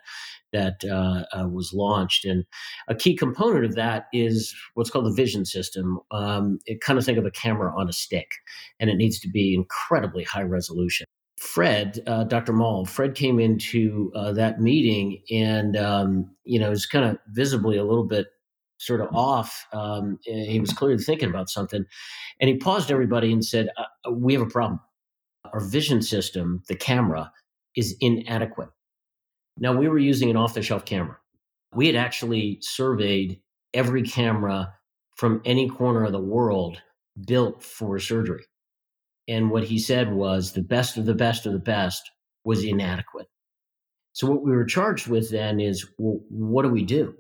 that 0.54 0.82
uh, 0.90 1.25
uh, 1.38 1.49
was 1.49 1.73
launched, 1.75 2.25
and 2.25 2.44
a 2.88 2.94
key 2.94 3.14
component 3.14 3.66
of 3.66 3.75
that 3.75 4.06
is 4.14 4.54
what's 4.73 4.88
called 4.88 5.06
the 5.06 5.12
vision 5.12 5.44
system. 5.44 5.99
Um, 6.11 6.58
it 6.64 6.80
kind 6.80 6.99
of 6.99 7.04
think 7.04 7.18
of 7.18 7.26
a 7.26 7.30
camera 7.30 7.73
on 7.76 7.88
a 7.88 7.92
stick, 7.92 8.30
and 8.80 8.88
it 8.88 8.96
needs 8.96 9.20
to 9.20 9.28
be 9.28 9.54
incredibly 9.54 10.25
high 10.25 10.42
resolution. 10.42 11.04
Fred, 11.38 12.00
uh, 12.06 12.25
Dr. 12.25 12.52
Moll, 12.52 12.87
Fred 12.87 13.14
came 13.14 13.38
into 13.38 14.11
uh, 14.14 14.32
that 14.32 14.61
meeting 14.61 15.23
and, 15.30 15.76
um, 15.76 16.30
you 16.44 16.58
know, 16.58 16.70
was 16.70 16.87
kind 16.87 17.04
of 17.04 17.18
visibly 17.28 17.76
a 17.76 17.84
little 17.84 18.06
bit 18.06 18.28
sort 18.78 19.00
of 19.00 19.08
off. 19.14 19.66
Um, 19.73 20.18
he 20.23 20.61
was 20.61 20.73
clearly 20.73 21.02
thinking 21.02 21.28
about 21.28 21.50
something. 21.50 21.84
And 22.40 22.49
he 22.49 22.56
paused 22.56 22.90
everybody 22.90 23.32
and 23.32 23.44
said, 23.44 23.68
uh, 23.76 24.12
We 24.12 24.32
have 24.34 24.42
a 24.42 24.46
problem. 24.46 24.80
Our 25.52 25.61
vision 25.61 26.02
system, 26.02 26.62
the 26.68 26.76
camera, 26.76 27.32
is 27.76 27.96
inadequate. 28.00 28.70
Now, 29.58 29.76
we 29.76 29.88
were 29.88 29.99
using 29.99 30.30
an 30.30 30.37
off 30.37 30.54
the 30.54 30.62
shelf 30.62 30.84
camera. 30.84 31.16
We 31.75 31.87
had 31.87 31.96
actually 31.96 32.58
surveyed 32.61 33.40
every 33.73 34.02
camera 34.02 34.75
from 35.16 35.40
any 35.44 35.68
corner 35.68 36.04
of 36.04 36.12
the 36.12 36.20
world 36.20 36.80
built 37.26 37.62
for 37.62 37.99
surgery. 37.99 38.44
And 39.28 39.50
what 39.50 39.64
he 39.64 39.78
said 39.78 40.12
was 40.12 40.52
the 40.52 40.62
best 40.62 40.96
of 40.96 41.06
the 41.06 41.14
best 41.14 41.46
of 41.46 41.52
the 41.52 41.58
best 41.58 42.11
was 42.44 42.64
inadequate. 42.64 43.28
So, 44.12 44.28
what 44.28 44.44
we 44.44 44.52
were 44.52 44.64
charged 44.64 45.08
with 45.08 45.30
then 45.30 45.61
is 45.61 45.88
well, 45.99 46.20
what 46.28 46.62
do 46.62 46.68
we 46.68 46.84
do? 46.84 47.14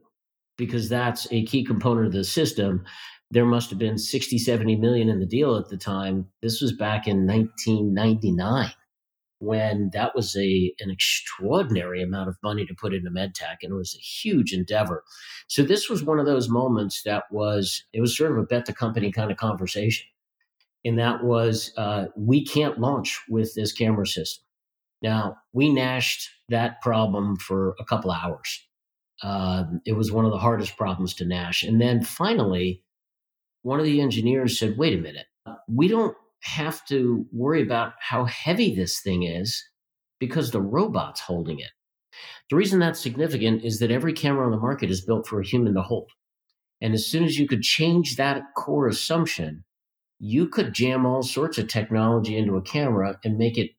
Because 0.58 0.88
that's 0.88 1.26
a 1.32 1.44
key 1.44 1.64
component 1.64 2.06
of 2.06 2.12
the 2.12 2.24
system. 2.24 2.84
There 3.30 3.46
must 3.46 3.70
have 3.70 3.78
been 3.78 3.98
60, 3.98 4.38
70 4.38 4.76
million 4.76 5.08
in 5.08 5.18
the 5.18 5.26
deal 5.26 5.56
at 5.56 5.68
the 5.68 5.76
time. 5.76 6.26
This 6.42 6.60
was 6.60 6.72
back 6.72 7.08
in 7.08 7.26
1999 7.26 8.70
when 9.44 9.90
that 9.92 10.14
was 10.14 10.36
a 10.36 10.72
an 10.80 10.90
extraordinary 10.90 12.02
amount 12.02 12.28
of 12.28 12.36
money 12.42 12.64
to 12.66 12.74
put 12.74 12.94
into 12.94 13.10
medtech 13.10 13.56
and 13.62 13.72
it 13.72 13.76
was 13.76 13.94
a 13.94 14.02
huge 14.02 14.52
endeavor. 14.52 15.04
So 15.48 15.62
this 15.62 15.88
was 15.88 16.02
one 16.02 16.18
of 16.18 16.26
those 16.26 16.48
moments 16.48 17.02
that 17.02 17.24
was 17.30 17.84
it 17.92 18.00
was 18.00 18.16
sort 18.16 18.32
of 18.32 18.38
a 18.38 18.42
bet 18.42 18.66
the 18.66 18.72
company 18.72 19.12
kind 19.12 19.30
of 19.30 19.36
conversation. 19.36 20.06
And 20.84 20.98
that 20.98 21.24
was 21.24 21.72
uh, 21.76 22.06
we 22.16 22.44
can't 22.44 22.78
launch 22.78 23.20
with 23.28 23.54
this 23.54 23.72
camera 23.72 24.06
system. 24.06 24.44
Now 25.02 25.36
we 25.52 25.72
nashed 25.72 26.28
that 26.48 26.80
problem 26.82 27.36
for 27.36 27.74
a 27.78 27.84
couple 27.84 28.10
hours. 28.10 28.66
Uh, 29.22 29.64
it 29.86 29.92
was 29.92 30.10
one 30.10 30.24
of 30.24 30.32
the 30.32 30.38
hardest 30.38 30.76
problems 30.76 31.14
to 31.14 31.24
nash 31.24 31.62
and 31.62 31.80
then 31.80 32.02
finally 32.02 32.82
one 33.62 33.78
of 33.78 33.86
the 33.86 34.00
engineers 34.00 34.58
said 34.58 34.76
wait 34.76 34.98
a 34.98 35.00
minute. 35.00 35.26
We 35.68 35.88
don't 35.88 36.16
have 36.44 36.84
to 36.86 37.26
worry 37.32 37.62
about 37.62 37.94
how 38.00 38.26
heavy 38.26 38.74
this 38.74 39.00
thing 39.00 39.22
is 39.22 39.64
because 40.20 40.50
the 40.50 40.60
robot's 40.60 41.20
holding 41.20 41.58
it. 41.58 41.70
The 42.50 42.56
reason 42.56 42.78
that's 42.78 43.00
significant 43.00 43.64
is 43.64 43.78
that 43.78 43.90
every 43.90 44.12
camera 44.12 44.44
on 44.44 44.52
the 44.52 44.58
market 44.58 44.90
is 44.90 45.04
built 45.04 45.26
for 45.26 45.40
a 45.40 45.46
human 45.46 45.74
to 45.74 45.82
hold. 45.82 46.10
And 46.80 46.92
as 46.92 47.06
soon 47.06 47.24
as 47.24 47.38
you 47.38 47.48
could 47.48 47.62
change 47.62 48.16
that 48.16 48.42
core 48.56 48.86
assumption, 48.88 49.64
you 50.18 50.46
could 50.46 50.74
jam 50.74 51.06
all 51.06 51.22
sorts 51.22 51.56
of 51.56 51.68
technology 51.68 52.36
into 52.36 52.56
a 52.56 52.62
camera 52.62 53.18
and 53.24 53.38
make 53.38 53.56
it 53.56 53.70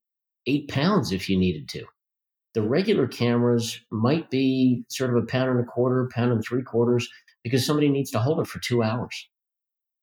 eight 0.48 0.68
pounds 0.68 1.12
if 1.12 1.30
you 1.30 1.38
needed 1.38 1.70
to. 1.70 1.86
The 2.56 2.64
regular 2.64 3.08
cameras 3.08 3.80
might 3.92 4.32
be 4.32 4.86
sort 4.90 5.12
of 5.12 5.18
a 5.18 5.26
pound 5.26 5.52
and 5.52 5.60
a 5.60 5.64
quarter, 5.64 6.10
pound 6.14 6.32
and 6.32 6.44
three 6.44 6.64
quarters, 6.64 7.08
because 7.44 7.66
somebody 7.66 7.90
needs 7.90 8.10
to 8.12 8.20
hold 8.20 8.40
it 8.40 8.48
for 8.48 8.60
two 8.60 8.82
hours, 8.82 9.30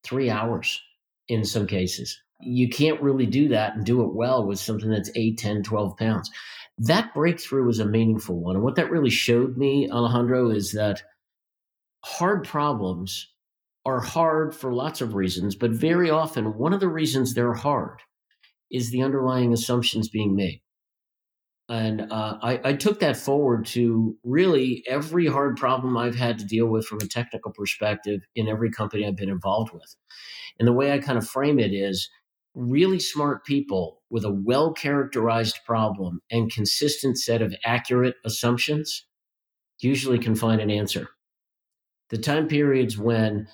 three 0.04 0.30
hours 0.30 0.80
in 1.28 1.44
some 1.44 1.66
cases 1.66 2.22
you 2.42 2.68
can't 2.68 3.00
really 3.00 3.26
do 3.26 3.48
that 3.48 3.74
and 3.74 3.84
do 3.84 4.02
it 4.02 4.14
well 4.14 4.46
with 4.46 4.58
something 4.58 4.90
that's 4.90 5.10
8 5.14 5.38
10 5.38 5.62
12 5.62 5.96
pounds. 5.96 6.30
That 6.78 7.14
breakthrough 7.14 7.64
was 7.64 7.78
a 7.78 7.86
meaningful 7.86 8.40
one. 8.40 8.56
And 8.56 8.64
what 8.64 8.76
that 8.76 8.90
really 8.90 9.10
showed 9.10 9.56
me 9.56 9.90
alejandro 9.90 10.50
is 10.50 10.72
that 10.72 11.02
hard 12.04 12.44
problems 12.44 13.28
are 13.84 14.00
hard 14.00 14.54
for 14.54 14.72
lots 14.72 15.00
of 15.00 15.14
reasons 15.14 15.56
but 15.56 15.72
very 15.72 16.08
often 16.08 16.56
one 16.56 16.72
of 16.72 16.78
the 16.78 16.88
reasons 16.88 17.34
they're 17.34 17.52
hard 17.52 18.00
is 18.72 18.90
the 18.90 19.02
underlying 19.02 19.52
assumptions 19.52 20.08
being 20.08 20.34
made. 20.34 20.62
And 21.68 22.00
uh, 22.10 22.38
I, 22.42 22.60
I, 22.64 22.72
took 22.74 23.00
that 23.00 23.16
forward 23.16 23.66
to 23.66 24.16
really 24.24 24.82
every 24.88 25.26
hard 25.26 25.56
problem 25.56 25.96
I've 25.96 26.16
had 26.16 26.38
to 26.38 26.44
deal 26.44 26.66
with 26.66 26.84
from 26.86 26.98
a 26.98 27.06
technical 27.06 27.52
perspective 27.52 28.20
in 28.34 28.48
every 28.48 28.70
company 28.70 29.06
I've 29.06 29.16
been 29.16 29.30
involved 29.30 29.72
with. 29.72 29.94
And 30.58 30.66
the 30.66 30.72
way 30.72 30.92
I 30.92 30.98
kind 30.98 31.16
of 31.16 31.26
frame 31.26 31.60
it 31.60 31.72
is 31.72 32.10
really 32.54 32.98
smart 32.98 33.44
people 33.44 34.02
with 34.10 34.24
a 34.24 34.30
well 34.30 34.72
characterized 34.72 35.58
problem 35.64 36.20
and 36.30 36.52
consistent 36.52 37.18
set 37.18 37.42
of 37.42 37.54
accurate 37.64 38.16
assumptions 38.24 39.06
usually 39.80 40.18
can 40.18 40.34
find 40.34 40.60
an 40.60 40.70
answer. 40.70 41.08
The 42.10 42.18
time 42.18 42.46
periods 42.46 42.98
when 42.98 43.48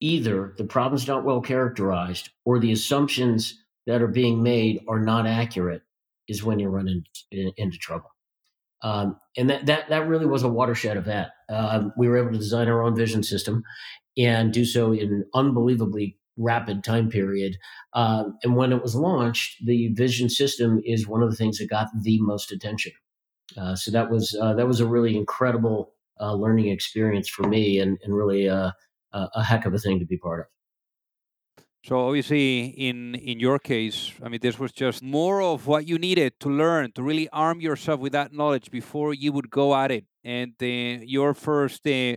either 0.00 0.54
the 0.58 0.64
problem's 0.64 1.08
not 1.08 1.24
well 1.24 1.40
characterized 1.40 2.30
or 2.44 2.58
the 2.58 2.72
assumptions 2.72 3.58
that 3.86 4.02
are 4.02 4.08
being 4.08 4.42
made 4.42 4.84
are 4.88 5.00
not 5.00 5.26
accurate 5.26 5.82
is 6.28 6.44
when 6.44 6.58
you 6.58 6.68
run 6.68 6.88
in, 7.30 7.52
into 7.56 7.78
trouble. 7.78 8.10
Um, 8.82 9.16
and 9.36 9.48
that, 9.48 9.66
that, 9.66 9.88
that 9.88 10.06
really 10.06 10.26
was 10.26 10.42
a 10.42 10.48
watershed 10.48 10.96
event. 10.96 11.28
Um, 11.48 11.92
we 11.96 12.08
were 12.08 12.18
able 12.18 12.32
to 12.32 12.38
design 12.38 12.68
our 12.68 12.82
own 12.82 12.94
vision 12.94 13.22
system 13.22 13.62
and 14.18 14.52
do 14.52 14.64
so 14.64 14.92
in 14.92 15.24
unbelievably 15.34 16.18
rapid 16.36 16.84
time 16.84 17.08
period. 17.08 17.56
Uh, 17.92 18.24
and 18.42 18.56
when 18.56 18.72
it 18.72 18.82
was 18.82 18.94
launched, 18.94 19.64
the 19.64 19.88
vision 19.94 20.28
system 20.28 20.80
is 20.84 21.08
one 21.08 21.22
of 21.22 21.30
the 21.30 21.36
things 21.36 21.58
that 21.58 21.70
got 21.70 21.88
the 22.02 22.20
most 22.20 22.52
attention. 22.52 22.92
Uh, 23.56 23.74
so 23.74 23.90
that 23.90 24.10
was 24.10 24.36
uh, 24.40 24.54
that 24.54 24.66
was 24.66 24.80
a 24.80 24.86
really 24.86 25.16
incredible 25.16 25.92
uh, 26.20 26.34
learning 26.34 26.68
experience 26.68 27.28
for 27.28 27.48
me, 27.48 27.78
and, 27.78 27.98
and 28.02 28.14
really 28.14 28.46
a, 28.46 28.74
a 29.12 29.42
heck 29.42 29.66
of 29.66 29.74
a 29.74 29.78
thing 29.78 29.98
to 29.98 30.04
be 30.04 30.18
part 30.18 30.40
of. 30.40 30.46
So 31.86 32.00
obviously, 32.00 32.64
in 32.66 33.14
in 33.14 33.38
your 33.38 33.60
case, 33.60 34.10
I 34.20 34.28
mean, 34.28 34.40
this 34.42 34.58
was 34.58 34.72
just 34.72 35.04
more 35.04 35.40
of 35.40 35.68
what 35.68 35.86
you 35.86 35.98
needed 35.98 36.40
to 36.40 36.48
learn 36.48 36.90
to 36.96 37.02
really 37.02 37.28
arm 37.28 37.60
yourself 37.60 38.00
with 38.00 38.12
that 38.12 38.32
knowledge 38.32 38.72
before 38.72 39.14
you 39.14 39.30
would 39.30 39.50
go 39.50 39.72
at 39.72 39.92
it. 39.92 40.04
And 40.24 40.54
uh, 40.60 41.04
your 41.06 41.32
first 41.32 41.86
uh, 41.86 42.16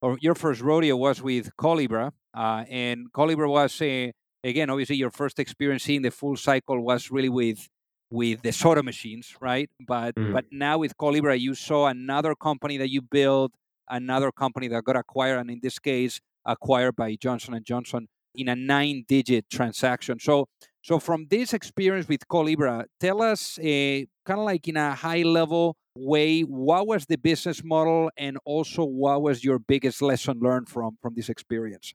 or 0.00 0.18
your 0.20 0.36
first 0.36 0.60
rodeo 0.60 0.94
was 0.96 1.20
with 1.20 1.50
Calibra, 1.56 2.12
uh, 2.38 2.64
and 2.70 3.12
Calibra 3.12 3.48
was 3.50 3.82
uh, 3.82 4.12
again, 4.44 4.70
obviously, 4.70 4.96
your 4.96 5.10
first 5.10 5.38
experience 5.38 5.82
seeing 5.82 6.02
the 6.02 6.10
full 6.10 6.36
cycle 6.36 6.80
was 6.80 7.10
really 7.10 7.28
with 7.28 7.68
with 8.10 8.42
the 8.42 8.52
soda 8.52 8.82
machines, 8.82 9.34
right? 9.40 9.68
But 9.86 10.14
mm. 10.14 10.32
but 10.32 10.44
now 10.50 10.78
with 10.78 10.96
Calibra, 10.96 11.38
you 11.38 11.54
saw 11.54 11.86
another 11.86 12.34
company 12.34 12.76
that 12.78 12.90
you 12.90 13.02
built, 13.02 13.52
another 13.88 14.30
company 14.30 14.68
that 14.68 14.84
got 14.84 14.96
acquired, 14.96 15.40
and 15.40 15.50
in 15.50 15.60
this 15.62 15.78
case, 15.78 16.20
acquired 16.44 16.96
by 16.96 17.16
Johnson 17.16 17.54
and 17.54 17.64
Johnson 17.64 18.08
in 18.34 18.48
a 18.48 18.54
nine-digit 18.54 19.50
transaction. 19.50 20.20
So 20.20 20.46
so 20.82 21.00
from 21.00 21.26
this 21.28 21.52
experience 21.52 22.08
with 22.08 22.26
Calibra, 22.28 22.84
tell 23.00 23.20
us, 23.20 23.58
uh, 23.58 24.06
kind 24.24 24.40
of 24.40 24.46
like 24.46 24.68
in 24.68 24.76
a 24.76 24.94
high 24.94 25.22
level 25.22 25.76
way, 25.96 26.42
what 26.42 26.86
was 26.86 27.06
the 27.06 27.18
business 27.18 27.64
model, 27.64 28.10
and 28.16 28.38
also 28.44 28.84
what 28.84 29.20
was 29.22 29.42
your 29.42 29.58
biggest 29.58 30.00
lesson 30.00 30.38
learned 30.40 30.68
from 30.68 30.98
from 31.02 31.14
this 31.16 31.28
experience? 31.28 31.94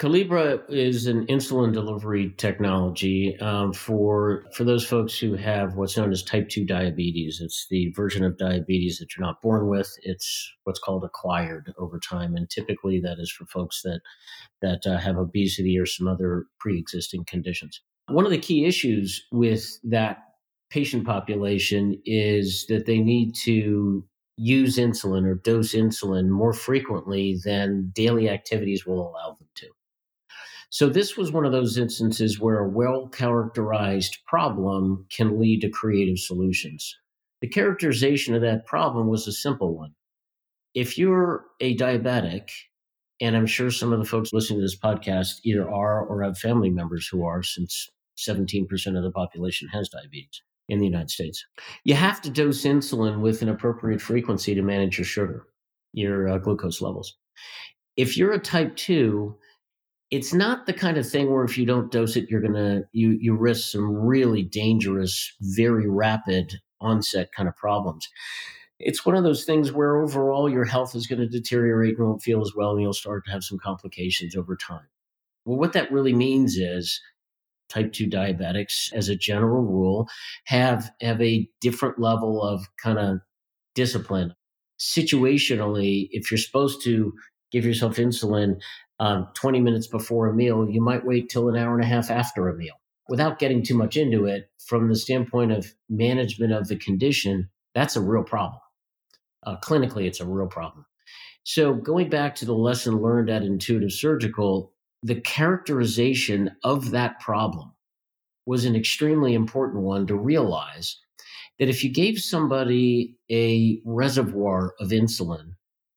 Calibra 0.00 0.62
is 0.70 1.06
an 1.06 1.26
insulin 1.26 1.74
delivery 1.74 2.32
technology 2.38 3.38
um, 3.40 3.72
for 3.74 4.46
for 4.54 4.64
those 4.64 4.86
folks 4.86 5.18
who 5.18 5.34
have 5.34 5.74
what's 5.74 5.96
known 5.96 6.10
as 6.10 6.22
type 6.22 6.48
two 6.48 6.64
diabetes. 6.64 7.38
It's 7.42 7.66
the 7.68 7.92
version 7.94 8.24
of 8.24 8.38
diabetes 8.38 8.98
that 8.98 9.14
you're 9.14 9.26
not 9.26 9.42
born 9.42 9.68
with. 9.68 9.94
It's 10.02 10.50
what's 10.64 10.78
called 10.78 11.04
acquired 11.04 11.74
over 11.78 11.98
time, 11.98 12.34
and 12.34 12.48
typically 12.48 12.98
that 13.00 13.18
is 13.18 13.30
for 13.30 13.44
folks 13.44 13.82
that 13.82 14.00
that 14.62 14.86
uh, 14.86 14.96
have 14.96 15.18
obesity 15.18 15.78
or 15.78 15.86
some 15.86 16.08
other 16.08 16.46
pre-existing 16.58 17.24
conditions. 17.26 17.82
One 18.08 18.24
of 18.24 18.30
the 18.30 18.38
key 18.38 18.64
issues 18.64 19.22
with 19.32 19.78
that 19.84 20.18
patient 20.70 21.04
population 21.04 22.00
is 22.06 22.64
that 22.68 22.86
they 22.86 23.00
need 23.00 23.34
to 23.42 24.04
use 24.36 24.76
insulin 24.76 25.26
or 25.26 25.34
dose 25.34 25.74
insulin 25.74 26.28
more 26.28 26.52
frequently 26.52 27.38
than 27.44 27.90
daily 27.94 28.28
activities 28.28 28.86
will 28.86 29.08
allow 29.08 29.36
them 29.38 29.48
to. 29.56 29.66
So, 30.70 30.88
this 30.88 31.16
was 31.16 31.32
one 31.32 31.44
of 31.44 31.52
those 31.52 31.76
instances 31.76 32.38
where 32.38 32.60
a 32.60 32.68
well 32.68 33.08
characterized 33.08 34.18
problem 34.26 35.06
can 35.10 35.40
lead 35.40 35.62
to 35.62 35.68
creative 35.68 36.18
solutions. 36.18 36.96
The 37.40 37.48
characterization 37.48 38.34
of 38.34 38.42
that 38.42 38.66
problem 38.66 39.08
was 39.08 39.26
a 39.26 39.32
simple 39.32 39.76
one. 39.76 39.94
If 40.74 40.96
you're 40.96 41.46
a 41.60 41.76
diabetic, 41.76 42.50
and 43.20 43.36
I'm 43.36 43.46
sure 43.46 43.70
some 43.70 43.92
of 43.92 43.98
the 43.98 44.04
folks 44.04 44.32
listening 44.32 44.60
to 44.60 44.64
this 44.64 44.78
podcast 44.78 45.40
either 45.42 45.68
are 45.68 46.06
or 46.06 46.22
have 46.22 46.38
family 46.38 46.70
members 46.70 47.08
who 47.08 47.24
are, 47.24 47.42
since 47.42 47.88
17% 48.16 48.68
of 48.96 49.02
the 49.02 49.10
population 49.10 49.68
has 49.68 49.88
diabetes 49.88 50.42
in 50.70 50.78
the 50.78 50.86
United 50.86 51.10
States. 51.10 51.44
You 51.84 51.94
have 51.94 52.22
to 52.22 52.30
dose 52.30 52.62
insulin 52.62 53.20
with 53.20 53.42
an 53.42 53.48
appropriate 53.48 54.00
frequency 54.00 54.54
to 54.54 54.62
manage 54.62 54.96
your 54.96 55.04
sugar, 55.04 55.46
your 55.92 56.28
uh, 56.28 56.38
glucose 56.38 56.80
levels. 56.80 57.16
If 57.96 58.16
you're 58.16 58.32
a 58.32 58.38
type 58.38 58.76
2, 58.76 59.36
it's 60.12 60.32
not 60.32 60.66
the 60.66 60.72
kind 60.72 60.96
of 60.96 61.08
thing 61.08 61.30
where 61.30 61.44
if 61.44 61.58
you 61.58 61.66
don't 61.66 61.90
dose 61.90 62.16
it, 62.16 62.30
you're 62.30 62.40
gonna 62.40 62.82
you 62.92 63.18
you 63.20 63.36
risk 63.36 63.70
some 63.70 63.92
really 63.92 64.42
dangerous, 64.42 65.32
very 65.40 65.88
rapid 65.88 66.60
onset 66.80 67.30
kind 67.36 67.48
of 67.48 67.56
problems. 67.56 68.08
It's 68.78 69.04
one 69.04 69.16
of 69.16 69.24
those 69.24 69.44
things 69.44 69.72
where 69.72 70.00
overall 70.00 70.48
your 70.48 70.64
health 70.64 70.94
is 70.94 71.06
going 71.06 71.20
to 71.20 71.28
deteriorate 71.28 71.98
and 71.98 72.06
won't 72.06 72.22
feel 72.22 72.40
as 72.40 72.54
well, 72.56 72.70
and 72.70 72.80
you'll 72.80 72.94
start 72.94 73.26
to 73.26 73.30
have 73.30 73.44
some 73.44 73.58
complications 73.58 74.34
over 74.34 74.56
time. 74.56 74.88
Well, 75.44 75.58
what 75.58 75.74
that 75.74 75.92
really 75.92 76.14
means 76.14 76.56
is 76.56 76.98
type 77.70 77.92
2 77.92 78.08
diabetics 78.08 78.92
as 78.92 79.08
a 79.08 79.16
general 79.16 79.62
rule 79.62 80.08
have 80.44 80.90
have 81.00 81.20
a 81.20 81.48
different 81.60 81.98
level 81.98 82.42
of 82.42 82.66
kind 82.82 82.98
of 82.98 83.20
discipline. 83.74 84.34
Situationally 84.78 86.08
if 86.10 86.30
you're 86.30 86.38
supposed 86.38 86.82
to 86.84 87.12
give 87.52 87.64
yourself 87.64 87.96
insulin 87.96 88.60
um, 88.98 89.28
20 89.34 89.60
minutes 89.60 89.86
before 89.86 90.28
a 90.28 90.34
meal 90.34 90.68
you 90.68 90.82
might 90.82 91.06
wait 91.06 91.28
till 91.28 91.48
an 91.48 91.56
hour 91.56 91.74
and 91.74 91.84
a 91.84 91.86
half 91.86 92.10
after 92.10 92.48
a 92.48 92.56
meal. 92.56 92.74
Without 93.08 93.38
getting 93.38 93.62
too 93.62 93.76
much 93.76 93.96
into 93.96 94.26
it 94.26 94.50
from 94.66 94.88
the 94.88 94.96
standpoint 94.96 95.52
of 95.52 95.72
management 95.88 96.52
of 96.52 96.68
the 96.68 96.76
condition 96.76 97.48
that's 97.74 97.96
a 97.96 98.00
real 98.00 98.24
problem. 98.24 98.60
Uh, 99.46 99.56
clinically 99.64 100.06
it's 100.06 100.20
a 100.20 100.26
real 100.26 100.48
problem. 100.48 100.84
So 101.44 101.74
going 101.74 102.10
back 102.10 102.34
to 102.36 102.44
the 102.44 102.54
lesson 102.54 103.00
learned 103.00 103.30
at 103.30 103.42
intuitive 103.42 103.92
surgical 103.92 104.72
the 105.02 105.20
characterization 105.20 106.50
of 106.62 106.90
that 106.90 107.20
problem 107.20 107.72
was 108.46 108.64
an 108.64 108.76
extremely 108.76 109.34
important 109.34 109.82
one 109.82 110.06
to 110.06 110.16
realize 110.16 110.98
that 111.58 111.68
if 111.68 111.84
you 111.84 111.90
gave 111.90 112.18
somebody 112.18 113.16
a 113.30 113.80
reservoir 113.84 114.74
of 114.80 114.88
insulin 114.88 115.52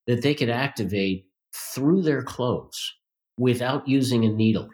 that 0.07 0.21
they 0.21 0.33
could 0.33 0.49
activate 0.49 1.25
through 1.53 2.01
their 2.01 2.21
clothes 2.21 2.93
without 3.37 3.87
using 3.87 4.25
a 4.25 4.29
needle, 4.29 4.69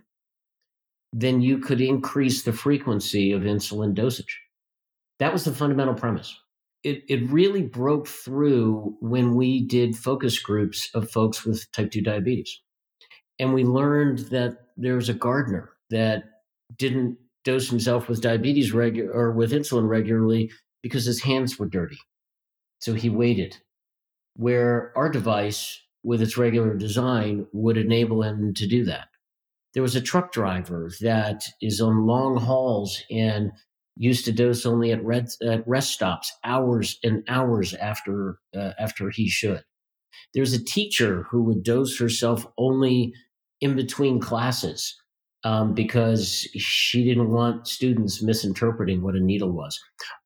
then 1.13 1.41
you 1.41 1.59
could 1.59 1.81
increase 1.81 2.43
the 2.43 2.53
frequency 2.53 3.31
of 3.31 3.43
insulin 3.43 3.93
dosage. 3.93 4.39
That 5.19 5.33
was 5.33 5.43
the 5.43 5.53
fundamental 5.53 5.93
premise. 5.93 6.35
It, 6.83 7.03
it 7.09 7.29
really 7.29 7.63
broke 7.63 8.07
through 8.07 8.95
when 9.01 9.35
we 9.35 9.65
did 9.67 9.95
focus 9.95 10.39
groups 10.39 10.89
of 10.93 11.11
folks 11.11 11.45
with 11.45 11.69
type 11.71 11.91
2 11.91 12.01
diabetes 12.01 12.59
and 13.39 13.53
we 13.53 13.63
learned 13.63 14.19
that 14.29 14.57
there 14.77 14.95
was 14.95 15.09
a 15.09 15.13
gardener 15.13 15.71
that 15.89 16.23
didn't 16.77 17.17
dose 17.43 17.69
himself 17.69 18.07
with 18.07 18.21
diabetes 18.21 18.73
regular 18.73 19.11
or 19.11 19.31
with 19.31 19.51
insulin 19.51 19.87
regularly 19.87 20.51
because 20.83 21.05
his 21.05 21.23
hands 21.23 21.57
were 21.57 21.67
dirty. 21.67 21.97
So 22.79 22.93
he 22.93 23.09
waited. 23.09 23.57
Where 24.35 24.93
our 24.95 25.09
device, 25.09 25.81
with 26.03 26.21
its 26.21 26.37
regular 26.37 26.75
design, 26.75 27.47
would 27.51 27.77
enable 27.77 28.23
him 28.23 28.53
to 28.53 28.67
do 28.67 28.85
that. 28.85 29.07
There 29.73 29.83
was 29.83 29.95
a 29.95 30.01
truck 30.01 30.31
driver 30.31 30.91
that 31.01 31.45
is 31.61 31.81
on 31.81 32.05
long 32.05 32.37
hauls 32.37 33.03
and 33.11 33.51
used 33.97 34.25
to 34.25 34.31
dose 34.31 34.65
only 34.65 34.91
at, 34.91 35.03
red, 35.03 35.27
at 35.45 35.67
rest 35.67 35.91
stops 35.91 36.31
hours 36.43 36.97
and 37.03 37.23
hours 37.27 37.73
after 37.73 38.39
uh, 38.55 38.71
after 38.79 39.09
he 39.09 39.29
should. 39.29 39.63
There's 40.33 40.53
a 40.53 40.63
teacher 40.63 41.23
who 41.29 41.43
would 41.43 41.63
dose 41.63 41.99
herself 41.99 42.45
only 42.57 43.13
in 43.61 43.75
between 43.75 44.19
classes 44.19 44.95
um, 45.43 45.73
because 45.73 46.47
she 46.57 47.03
didn't 47.03 47.31
want 47.31 47.67
students 47.67 48.21
misinterpreting 48.21 49.01
what 49.01 49.15
a 49.15 49.19
needle 49.19 49.51
was. 49.51 49.79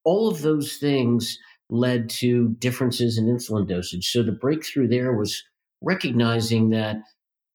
All 0.03 0.27
of 0.27 0.41
those 0.41 0.77
things 0.77 1.37
led 1.69 2.09
to 2.09 2.49
differences 2.59 3.17
in 3.17 3.25
insulin 3.25 3.67
dosage. 3.67 4.09
So 4.09 4.23
the 4.23 4.31
breakthrough 4.31 4.87
there 4.87 5.13
was 5.13 5.43
recognizing 5.81 6.69
that 6.69 6.97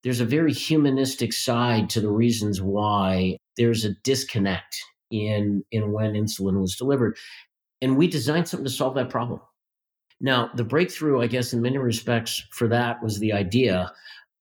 there's 0.05 0.21
a 0.21 0.25
very 0.25 0.53
humanistic 0.53 1.33
side 1.33 1.91
to 1.91 2.01
the 2.01 2.11
reasons 2.11 2.63
why 2.63 3.37
there's 3.57 3.85
a 3.85 3.95
disconnect 4.05 4.77
in 5.11 5.63
in 5.71 5.93
when 5.93 6.13
insulin 6.13 6.61
was 6.61 6.77
delivered 6.77 7.17
and 7.81 7.97
we 7.97 8.07
designed 8.07 8.47
something 8.47 8.67
to 8.67 8.71
solve 8.71 8.95
that 8.95 9.09
problem 9.09 9.41
now 10.21 10.51
the 10.55 10.65
breakthrough 10.65 11.23
i 11.23 11.27
guess 11.27 11.55
in 11.55 11.63
many 11.63 11.79
respects 11.79 12.45
for 12.53 12.69
that 12.69 13.03
was 13.03 13.19
the 13.19 13.33
idea 13.33 13.91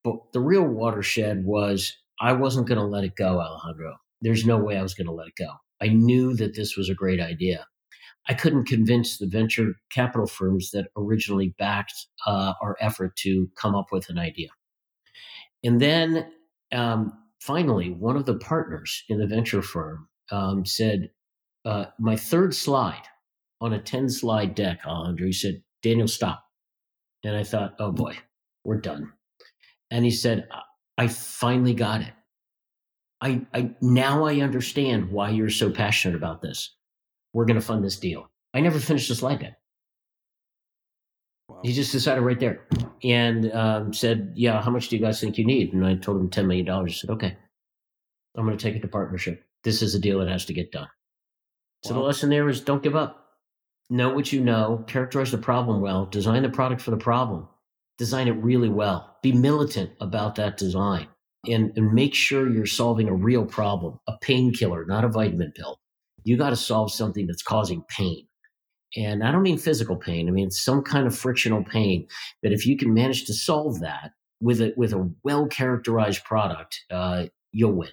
but 0.08 0.32
the 0.32 0.40
real 0.40 0.62
watershed 0.64 1.44
was 1.44 1.96
I 2.20 2.32
wasn't 2.32 2.66
going 2.66 2.78
to 2.78 2.84
let 2.86 3.04
it 3.04 3.16
go, 3.16 3.40
Alejandro. 3.40 3.96
There's 4.20 4.46
no 4.46 4.56
way 4.56 4.76
I 4.76 4.82
was 4.82 4.94
going 4.94 5.06
to 5.06 5.12
let 5.12 5.28
it 5.28 5.36
go. 5.36 5.50
I 5.80 5.88
knew 5.88 6.34
that 6.36 6.54
this 6.56 6.76
was 6.76 6.88
a 6.88 6.94
great 6.94 7.20
idea. 7.20 7.66
I 8.28 8.34
couldn't 8.34 8.64
convince 8.64 9.18
the 9.18 9.26
venture 9.26 9.74
capital 9.92 10.26
firms 10.26 10.70
that 10.72 10.88
originally 10.96 11.54
backed 11.58 11.94
uh, 12.26 12.54
our 12.60 12.76
effort 12.80 13.16
to 13.16 13.48
come 13.56 13.74
up 13.74 13.86
with 13.92 14.08
an 14.08 14.18
idea. 14.18 14.48
And 15.62 15.80
then 15.80 16.30
um, 16.72 17.12
finally, 17.40 17.90
one 17.90 18.16
of 18.16 18.26
the 18.26 18.36
partners 18.38 19.04
in 19.08 19.18
the 19.18 19.26
venture 19.26 19.62
firm 19.62 20.08
um, 20.30 20.64
said, 20.66 21.10
uh, 21.64 21.86
My 21.98 22.16
third 22.16 22.54
slide 22.54 23.04
on 23.60 23.72
a 23.72 23.80
10 23.80 24.08
slide 24.10 24.54
deck, 24.54 24.80
Alejandro, 24.86 25.26
he 25.26 25.32
said, 25.32 25.62
Daniel, 25.82 26.08
stop. 26.08 26.44
And 27.24 27.36
I 27.36 27.44
thought, 27.44 27.74
oh 27.78 27.92
boy, 27.92 28.16
we're 28.64 28.80
done 28.80 29.12
and 29.90 30.04
he 30.04 30.10
said, 30.10 30.48
I 30.96 31.06
finally 31.06 31.74
got 31.74 32.00
it. 32.02 32.12
I, 33.20 33.46
I 33.52 33.70
now 33.80 34.24
I 34.24 34.40
understand 34.40 35.10
why 35.10 35.30
you're 35.30 35.50
so 35.50 35.70
passionate 35.70 36.16
about 36.16 36.42
this. 36.42 36.74
We're 37.32 37.46
going 37.46 37.60
to 37.60 37.64
fund 37.64 37.84
this 37.84 37.98
deal. 37.98 38.30
I 38.54 38.60
never 38.60 38.78
finished 38.78 39.08
the 39.08 39.14
slide 39.14 39.40
deck. 39.40 39.54
Wow. 41.48 41.60
He 41.64 41.72
just 41.72 41.92
decided 41.92 42.20
right 42.20 42.38
there 42.38 42.66
and 43.02 43.52
um, 43.52 43.92
said, 43.92 44.32
"Yeah, 44.34 44.60
how 44.62 44.70
much 44.70 44.88
do 44.88 44.96
you 44.96 45.02
guys 45.02 45.20
think 45.20 45.38
you 45.38 45.44
need?" 45.44 45.72
And 45.72 45.84
I 45.86 45.96
told 45.96 46.20
him 46.20 46.30
ten 46.30 46.46
million 46.46 46.66
dollars. 46.66 46.92
He 46.92 46.98
said, 46.98 47.10
"Okay, 47.10 47.36
I'm 48.36 48.44
going 48.44 48.56
to 48.56 48.62
take 48.62 48.76
it 48.76 48.82
to 48.82 48.88
partnership. 48.88 49.44
This 49.64 49.82
is 49.82 49.94
a 49.94 49.98
deal 49.98 50.18
that 50.20 50.28
has 50.28 50.44
to 50.46 50.52
get 50.52 50.72
done." 50.72 50.88
So 51.84 51.94
wow. 51.94 52.00
the 52.00 52.06
lesson 52.06 52.30
there 52.30 52.48
is: 52.48 52.60
don't 52.60 52.82
give 52.82 52.96
up. 52.96 53.24
Know 53.90 54.10
what 54.10 54.32
you 54.32 54.40
know. 54.40 54.84
Characterize 54.86 55.30
the 55.32 55.38
problem 55.38 55.80
well. 55.80 56.06
Design 56.06 56.42
the 56.42 56.50
product 56.50 56.82
for 56.82 56.90
the 56.90 56.96
problem 56.96 57.48
design 57.98 58.28
it 58.28 58.32
really 58.32 58.68
well. 58.68 59.18
Be 59.22 59.32
militant 59.32 59.90
about 60.00 60.36
that 60.36 60.56
design 60.56 61.08
and, 61.46 61.72
and 61.76 61.92
make 61.92 62.14
sure 62.14 62.50
you're 62.50 62.66
solving 62.66 63.08
a 63.08 63.14
real 63.14 63.44
problem, 63.44 63.98
a 64.06 64.16
painkiller, 64.22 64.84
not 64.86 65.04
a 65.04 65.08
vitamin 65.08 65.52
pill. 65.54 65.78
You 66.24 66.36
got 66.36 66.50
to 66.50 66.56
solve 66.56 66.92
something 66.92 67.26
that's 67.26 67.42
causing 67.42 67.82
pain. 67.88 68.26
And 68.96 69.22
I 69.22 69.30
don't 69.32 69.42
mean 69.42 69.58
physical 69.58 69.96
pain. 69.96 70.28
I 70.28 70.30
mean 70.30 70.50
some 70.50 70.82
kind 70.82 71.06
of 71.06 71.16
frictional 71.16 71.62
pain 71.62 72.06
that 72.42 72.52
if 72.52 72.66
you 72.66 72.76
can 72.76 72.94
manage 72.94 73.26
to 73.26 73.34
solve 73.34 73.80
that 73.80 74.12
with 74.40 74.60
a 74.60 74.72
with 74.76 74.92
a 74.92 75.10
well 75.24 75.46
characterized 75.46 76.24
product, 76.24 76.80
uh, 76.90 77.26
you'll 77.52 77.72
win. 77.72 77.90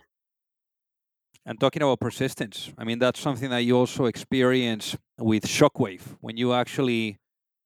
And 1.46 1.60
talking 1.60 1.82
about 1.82 2.00
persistence, 2.00 2.72
I 2.78 2.86
mean 2.86 3.00
that's 3.00 3.20
something 3.20 3.50
that 3.50 3.60
you 3.60 3.78
also 3.78 4.06
experience 4.06 4.96
with 5.20 5.46
Shockwave 5.46 6.18
when 6.22 6.38
you 6.38 6.54
actually 6.54 7.18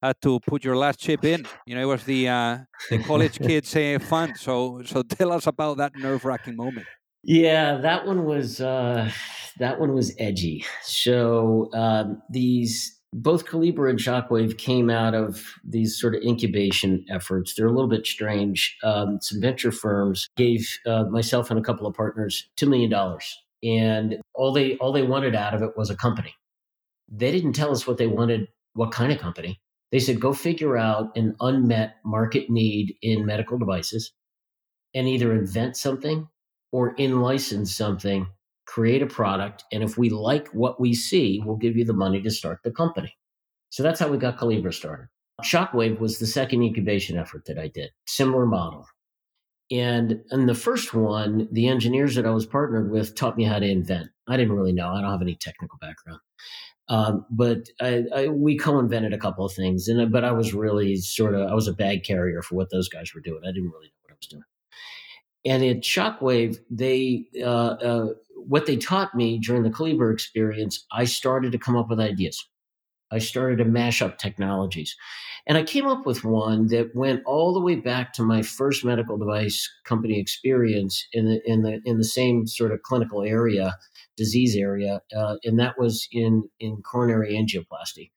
had 0.02 0.22
to 0.22 0.40
put 0.42 0.64
your 0.64 0.78
last 0.78 1.00
chip 1.00 1.24
in. 1.26 1.46
You 1.66 1.76
know, 1.76 1.82
it 1.82 1.86
was 1.86 2.04
the 2.04 2.28
uh, 2.28 2.58
the 2.90 3.00
college 3.00 3.40
kids 3.48 3.76
uh, 3.76 4.00
fun. 4.02 4.36
So 4.36 4.82
so 4.86 5.02
tell 5.18 5.32
us 5.32 5.48
about 5.48 5.78
that 5.78 5.96
nerve 5.96 6.26
wracking 6.26 6.56
moment. 6.56 6.88
Yeah, 7.24 7.78
that 7.78 8.06
one 8.06 8.26
was 8.26 8.62
uh, 8.62 9.12
that 9.60 9.80
one 9.80 9.94
was 9.94 10.14
edgy. 10.18 10.66
So 10.84 11.70
um, 11.74 12.22
these 12.30 13.00
both 13.12 13.46
Calibra 13.46 13.90
and 13.90 14.00
Shockwave 14.00 14.58
came 14.58 14.90
out 14.90 15.16
of 15.16 15.44
these 15.64 16.00
sort 16.00 16.16
of 16.16 16.22
incubation 16.22 17.04
efforts. 17.10 17.56
They're 17.56 17.68
a 17.68 17.72
little 17.72 17.90
bit 17.90 18.06
strange. 18.06 18.78
Um, 18.84 19.18
some 19.20 19.42
venture 19.42 19.72
firms 19.72 20.30
gave 20.38 20.70
uh, 20.86 21.06
myself 21.06 21.50
and 21.50 21.60
a 21.60 21.64
couple 21.64 21.88
of 21.88 21.96
partners 21.96 22.48
two 22.56 22.70
million 22.70 22.90
dollars, 22.90 23.36
and 23.64 24.18
all 24.34 24.54
they 24.54 24.78
all 24.78 24.94
they 24.94 25.04
wanted 25.04 25.36
out 25.36 25.54
of 25.54 25.62
it 25.62 25.72
was 25.76 25.90
a 25.90 25.96
company. 25.96 26.34
They 27.12 27.32
didn't 27.32 27.54
tell 27.54 27.72
us 27.72 27.88
what 27.88 27.98
they 27.98 28.08
wanted, 28.08 28.48
what 28.74 28.92
kind 28.92 29.12
of 29.12 29.20
company. 29.20 29.60
They 29.92 30.00
said, 30.00 30.20
go 30.20 30.34
figure 30.34 30.78
out 30.78 31.18
an 31.18 31.36
unmet 31.40 31.96
market 32.06 32.50
need 32.50 32.96
in 33.02 33.26
medical 33.26 33.58
devices 33.58 34.12
and 34.94 35.08
either 35.08 35.34
invent 35.34 35.78
something 35.78 36.28
or 36.72 36.94
in 36.96 37.22
license 37.22 37.76
something, 37.76 38.28
create 38.68 39.02
a 39.02 39.08
product. 39.08 39.64
And 39.72 39.84
if 39.84 39.98
we 39.98 40.10
like 40.10 40.48
what 40.50 40.80
we 40.80 40.94
see, 40.94 41.42
we'll 41.44 41.58
give 41.58 41.76
you 41.76 41.86
the 41.86 41.94
money 41.94 42.22
to 42.22 42.30
start 42.30 42.60
the 42.64 42.72
company. 42.72 43.16
So 43.70 43.82
that's 43.82 44.00
how 44.00 44.10
we 44.10 44.18
got 44.18 44.38
Calibra 44.38 44.74
started. 44.74 45.08
Shockwave 45.44 46.00
was 46.00 46.20
the 46.20 46.28
second 46.28 46.64
incubation 46.64 47.18
effort 47.18 47.46
that 47.46 47.58
I 47.58 47.70
did, 47.70 47.92
similar 48.06 48.46
model. 48.46 48.86
And 49.72 50.22
in 50.32 50.48
the 50.48 50.56
first 50.56 50.94
one, 50.94 51.48
the 51.52 51.68
engineers 51.68 52.16
that 52.16 52.26
I 52.26 52.32
was 52.32 52.46
partnered 52.46 52.92
with 52.92 53.16
taught 53.16 53.38
me 53.38 53.44
how 53.44 53.60
to 53.60 53.70
invent. 53.70 54.10
I 54.28 54.36
didn't 54.36 54.56
really 54.56 54.74
know, 54.74 54.90
I 54.90 55.02
don't 55.02 55.12
have 55.12 55.22
any 55.22 55.36
technical 55.36 55.78
background. 55.80 56.20
Um, 56.90 57.26
but 57.30 57.70
I, 57.80 58.04
I, 58.16 58.28
we 58.28 58.58
co-invented 58.58 59.14
a 59.14 59.18
couple 59.18 59.46
of 59.46 59.54
things, 59.54 59.88
and 59.88 60.12
but 60.12 60.26
I 60.26 60.32
was 60.32 60.54
really 60.54 60.96
sort 60.98 61.36
of 61.36 61.48
I 61.48 61.54
was 61.54 61.68
a 61.68 61.74
bag 61.74 62.04
carrier 62.04 62.42
for 62.42 62.56
what 62.56 62.72
those 62.72 62.90
guys 62.90 63.14
were 63.14 63.22
doing. 63.22 63.42
I 63.44 63.52
didn't 63.52 63.72
really 63.72 63.88
know 63.88 64.02
what 64.02 64.14
I 64.14 64.18
was 64.20 64.28
doing. 64.28 64.44
And 65.46 65.64
at 65.64 65.84
Shockwave, 65.84 66.58
they 66.70 67.26
uh, 67.42 67.46
uh, 67.46 68.08
what 68.36 68.66
they 68.66 68.76
taught 68.76 69.14
me 69.16 69.40
during 69.40 69.64
the 69.64 69.70
Calibra 69.70 70.12
experience, 70.12 70.86
I 70.92 71.06
started 71.06 71.52
to 71.52 71.60
come 71.60 71.76
up 71.76 71.90
with 71.90 72.00
ideas. 72.00 72.44
I 73.12 73.20
started 73.20 73.58
to 73.58 73.66
mash 73.66 74.02
up 74.02 74.18
technologies. 74.18 74.96
And 75.48 75.58
I 75.58 75.64
came 75.64 75.88
up 75.88 76.06
with 76.06 76.24
one 76.24 76.68
that 76.68 76.96
went 76.96 77.24
all 77.26 77.54
the 77.54 77.60
way 77.60 77.76
back 77.76 78.14
to 78.14 78.24
my 78.24 78.42
first 78.44 78.86
medical 78.86 79.18
device 79.18 79.68
company 79.84 80.20
experience 80.20 81.08
in 81.12 81.26
the 81.26 81.42
in 81.46 81.64
the 81.64 81.82
in 81.86 81.98
the 81.98 82.04
same 82.04 82.46
sort 82.46 82.72
of 82.72 82.84
clinical 82.84 83.24
area, 83.24 83.76
disease 84.20 84.56
area, 84.56 85.02
uh, 85.16 85.38
and 85.44 85.58
that 85.60 85.80
was 85.80 86.08
in 86.12 86.44
in 86.60 86.82
coronary 86.84 87.34
angioplasty. 87.34 88.12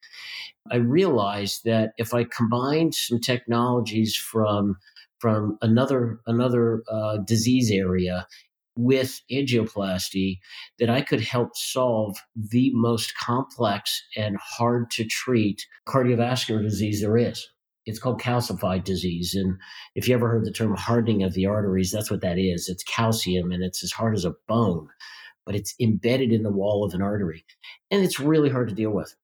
I 0.70 0.76
realized 0.76 1.62
that 1.64 1.92
if 1.96 2.12
I 2.12 2.24
combined 2.24 2.94
some 2.94 3.20
technologies 3.20 4.16
from 4.16 4.76
from 5.20 5.56
another 5.62 6.18
another 6.26 6.82
uh, 6.90 7.18
disease 7.18 7.70
area 7.70 8.26
with 8.76 9.20
angioplasty 9.30 10.38
that 10.78 10.90
I 10.90 11.02
could 11.02 11.20
help 11.20 11.56
solve 11.56 12.16
the 12.34 12.70
most 12.74 13.16
complex 13.16 14.02
and 14.16 14.36
hard 14.36 14.90
to 14.92 15.04
treat 15.04 15.66
cardiovascular 15.86 16.62
disease 16.62 17.00
there 17.00 17.16
is. 17.16 17.46
It's 17.84 17.98
called 17.98 18.20
calcified 18.20 18.84
disease. 18.84 19.34
And 19.34 19.58
if 19.94 20.08
you 20.08 20.14
ever 20.14 20.28
heard 20.28 20.44
the 20.44 20.52
term 20.52 20.74
hardening 20.76 21.22
of 21.22 21.34
the 21.34 21.46
arteries, 21.46 21.90
that's 21.90 22.10
what 22.10 22.20
that 22.22 22.38
is. 22.38 22.68
It's 22.68 22.84
calcium 22.84 23.50
and 23.50 23.62
it's 23.62 23.82
as 23.82 23.92
hard 23.92 24.14
as 24.14 24.24
a 24.24 24.34
bone, 24.48 24.88
but 25.44 25.54
it's 25.54 25.74
embedded 25.80 26.32
in 26.32 26.42
the 26.42 26.52
wall 26.52 26.84
of 26.84 26.94
an 26.94 27.02
artery. 27.02 27.44
And 27.90 28.04
it's 28.04 28.20
really 28.20 28.50
hard 28.50 28.68
to 28.68 28.74
deal 28.74 28.90
with. 28.90 29.14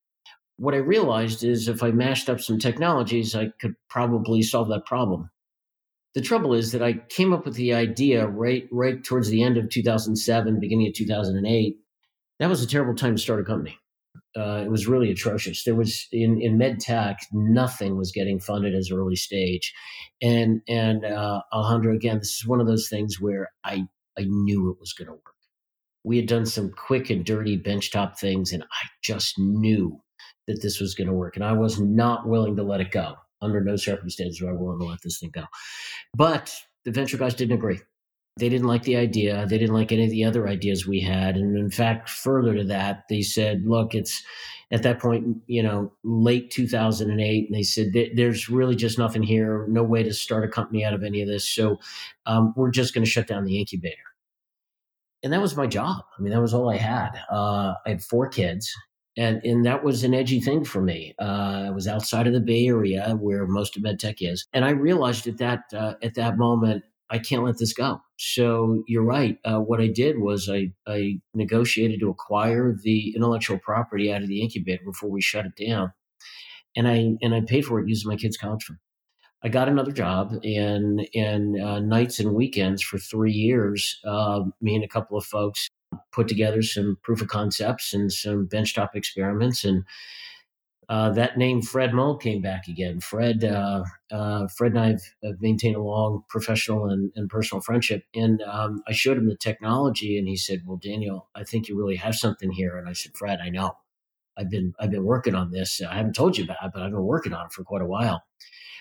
What 0.57 0.73
I 0.73 0.77
realized 0.77 1.43
is 1.43 1.67
if 1.67 1.81
I 1.81 1.91
mashed 1.91 2.29
up 2.29 2.41
some 2.41 2.59
technologies, 2.59 3.35
I 3.35 3.51
could 3.61 3.75
probably 3.89 4.41
solve 4.41 4.67
that 4.69 4.85
problem 4.85 5.29
the 6.15 6.21
trouble 6.21 6.53
is 6.53 6.71
that 6.71 6.81
I 6.81 6.93
came 7.09 7.33
up 7.33 7.45
with 7.45 7.55
the 7.55 7.73
idea 7.73 8.27
right 8.27 8.67
right 8.71 9.03
towards 9.03 9.29
the 9.29 9.43
end 9.43 9.57
of 9.57 9.69
2007, 9.69 10.59
beginning 10.59 10.87
of 10.87 10.93
2008. 10.93 11.77
That 12.39 12.49
was 12.49 12.63
a 12.63 12.67
terrible 12.67 12.95
time 12.95 13.15
to 13.15 13.21
start 13.21 13.41
a 13.41 13.43
company. 13.43 13.77
Uh, 14.35 14.63
it 14.65 14.71
was 14.71 14.87
really 14.87 15.11
atrocious. 15.11 15.63
There 15.63 15.75
was 15.75 16.07
in 16.11 16.41
in 16.41 16.57
med 16.57 16.79
tech, 16.79 17.19
nothing 17.31 17.97
was 17.97 18.11
getting 18.11 18.39
funded 18.39 18.73
as 18.75 18.91
early 18.91 19.15
stage, 19.15 19.73
and 20.21 20.61
and 20.67 21.05
uh, 21.05 21.41
Alejandro, 21.53 21.95
again, 21.95 22.19
this 22.19 22.37
is 22.37 22.47
one 22.47 22.59
of 22.59 22.67
those 22.67 22.89
things 22.89 23.19
where 23.19 23.51
I 23.63 23.87
I 24.17 24.23
knew 24.23 24.69
it 24.71 24.79
was 24.79 24.93
going 24.93 25.07
to 25.07 25.13
work. 25.13 25.38
We 26.09 26.17
had 26.17 26.25
done 26.25 26.47
some 26.47 26.71
quick 26.71 27.11
and 27.11 27.23
dirty 27.23 27.55
benchtop 27.55 28.17
things, 28.17 28.51
and 28.51 28.63
I 28.63 28.87
just 29.03 29.37
knew 29.37 30.01
that 30.47 30.59
this 30.59 30.79
was 30.79 30.95
going 30.95 31.05
to 31.05 31.13
work, 31.13 31.35
and 31.35 31.45
I 31.45 31.53
was 31.53 31.79
not 31.79 32.27
willing 32.27 32.55
to 32.55 32.63
let 32.63 32.81
it 32.81 32.89
go 32.89 33.13
under 33.43 33.61
no 33.61 33.75
circumstances 33.75 34.41
are 34.41 34.49
I 34.49 34.53
willing 34.53 34.79
to 34.79 34.85
let 34.85 35.03
this 35.03 35.19
thing 35.19 35.29
go. 35.29 35.43
But 36.17 36.51
the 36.83 36.89
venture 36.89 37.17
guys 37.17 37.35
didn't 37.35 37.53
agree. 37.53 37.79
They 38.39 38.49
didn't 38.49 38.65
like 38.65 38.81
the 38.81 38.95
idea. 38.95 39.45
They 39.45 39.59
didn't 39.59 39.75
like 39.75 39.91
any 39.91 40.05
of 40.05 40.09
the 40.09 40.25
other 40.25 40.47
ideas 40.47 40.87
we 40.87 40.99
had. 40.99 41.37
And 41.37 41.55
in 41.55 41.69
fact, 41.69 42.09
further 42.09 42.55
to 42.55 42.63
that, 42.63 43.03
they 43.07 43.21
said, 43.21 43.61
look, 43.67 43.93
it's 43.93 44.23
at 44.71 44.81
that 44.81 44.99
point, 44.99 45.37
you 45.45 45.61
know, 45.61 45.91
late 46.03 46.49
2008. 46.49 47.47
And 47.47 47.55
they 47.55 47.61
said, 47.61 47.93
there's 48.15 48.49
really 48.49 48.75
just 48.75 48.97
nothing 48.97 49.21
here, 49.21 49.67
no 49.69 49.83
way 49.83 50.01
to 50.01 50.13
start 50.13 50.43
a 50.43 50.47
company 50.47 50.83
out 50.83 50.95
of 50.95 51.03
any 51.03 51.21
of 51.21 51.27
this. 51.27 51.47
So 51.47 51.77
um, 52.25 52.51
we're 52.55 52.71
just 52.71 52.95
going 52.95 53.05
to 53.05 53.11
shut 53.11 53.27
down 53.27 53.45
the 53.45 53.59
incubator. 53.59 54.08
And 55.23 55.33
that 55.33 55.41
was 55.41 55.57
my 55.57 55.67
job. 55.67 56.03
I 56.17 56.21
mean, 56.21 56.31
that 56.33 56.41
was 56.41 56.53
all 56.53 56.69
I 56.69 56.77
had. 56.77 57.11
Uh, 57.31 57.73
I 57.85 57.89
had 57.89 58.03
four 58.03 58.29
kids 58.29 58.73
and 59.19 59.41
and 59.43 59.65
that 59.65 59.83
was 59.83 60.03
an 60.03 60.13
edgy 60.13 60.39
thing 60.39 60.63
for 60.63 60.81
me. 60.81 61.13
Uh, 61.19 61.65
I 61.67 61.69
was 61.71 61.87
outside 61.87 62.25
of 62.25 62.33
the 62.33 62.39
Bay 62.39 62.67
Area, 62.67 63.15
where 63.19 63.45
most 63.45 63.75
of 63.75 63.83
medtech 63.83 64.17
is, 64.21 64.47
and 64.53 64.63
I 64.63 64.71
realized 64.71 65.27
at 65.27 65.37
that 65.37 65.63
uh, 65.73 65.95
at 66.01 66.15
that 66.15 66.37
moment 66.37 66.83
I 67.09 67.19
can't 67.19 67.43
let 67.43 67.57
this 67.57 67.73
go. 67.73 68.01
So 68.17 68.83
you're 68.87 69.03
right. 69.03 69.37
Uh, 69.43 69.59
what 69.59 69.81
I 69.81 69.87
did 69.87 70.19
was 70.19 70.49
I 70.49 70.71
I 70.87 71.19
negotiated 71.33 71.99
to 71.99 72.09
acquire 72.09 72.75
the 72.81 73.13
intellectual 73.15 73.59
property 73.59 74.11
out 74.13 74.21
of 74.21 74.29
the 74.29 74.41
incubator 74.41 74.83
before 74.85 75.09
we 75.09 75.21
shut 75.21 75.45
it 75.45 75.67
down, 75.67 75.91
and 76.75 76.87
I 76.87 77.17
and 77.21 77.35
I 77.35 77.41
paid 77.41 77.65
for 77.65 77.79
it 77.81 77.89
using 77.89 78.09
my 78.09 78.15
kids' 78.15 78.37
college 78.37 78.63
fund. 78.63 78.79
I 79.41 79.49
got 79.49 79.69
another 79.69 79.91
job 79.91 80.33
and 80.43 81.07
and 81.15 81.61
uh, 81.61 81.79
nights 81.79 82.19
and 82.19 82.33
weekends 82.33 82.81
for 82.81 82.97
three 82.97 83.31
years. 83.31 83.99
Uh, 84.05 84.43
me 84.61 84.75
and 84.75 84.83
a 84.83 84.87
couple 84.87 85.17
of 85.17 85.25
folks 85.25 85.67
put 86.11 86.27
together 86.27 86.61
some 86.61 86.97
proof 87.03 87.21
of 87.21 87.27
concepts 87.27 87.93
and 87.93 88.11
some 88.11 88.47
benchtop 88.47 88.95
experiments 88.95 89.63
and 89.63 89.83
uh, 90.89 91.11
that 91.11 91.37
name 91.37 91.61
Fred 91.61 91.93
Moll 91.93 92.17
came 92.17 92.41
back 92.41 92.67
again. 92.67 92.99
Fred, 92.99 93.43
uh, 93.43 93.83
uh, 94.11 94.47
Fred 94.47 94.71
and 94.71 94.79
I 94.79 94.87
have, 94.87 95.39
maintained 95.39 95.75
a 95.75 95.81
long 95.81 96.23
professional 96.29 96.89
and, 96.89 97.11
and 97.15 97.29
personal 97.29 97.61
friendship. 97.61 98.03
And 98.15 98.41
um, 98.41 98.81
I 98.87 98.93
showed 98.93 99.17
him 99.17 99.29
the 99.29 99.37
technology, 99.37 100.17
and 100.17 100.27
he 100.27 100.35
said, 100.35 100.63
"Well, 100.65 100.77
Daniel, 100.77 101.29
I 101.35 101.43
think 101.43 101.67
you 101.67 101.77
really 101.77 101.95
have 101.97 102.15
something 102.15 102.51
here." 102.51 102.75
And 102.75 102.89
I 102.89 102.93
said, 102.93 103.15
"Fred, 103.15 103.39
I 103.39 103.49
know. 103.49 103.77
I've 104.39 104.49
been 104.49 104.73
I've 104.79 104.91
been 104.91 105.05
working 105.05 105.35
on 105.35 105.51
this. 105.51 105.81
I 105.81 105.95
haven't 105.95 106.15
told 106.15 106.37
you 106.37 106.45
about 106.45 106.57
it, 106.63 106.71
but 106.73 106.81
I've 106.81 106.91
been 106.91 107.03
working 107.03 107.33
on 107.33 107.47
it 107.47 107.51
for 107.51 107.63
quite 107.63 107.81
a 107.81 107.87
while." 107.87 108.23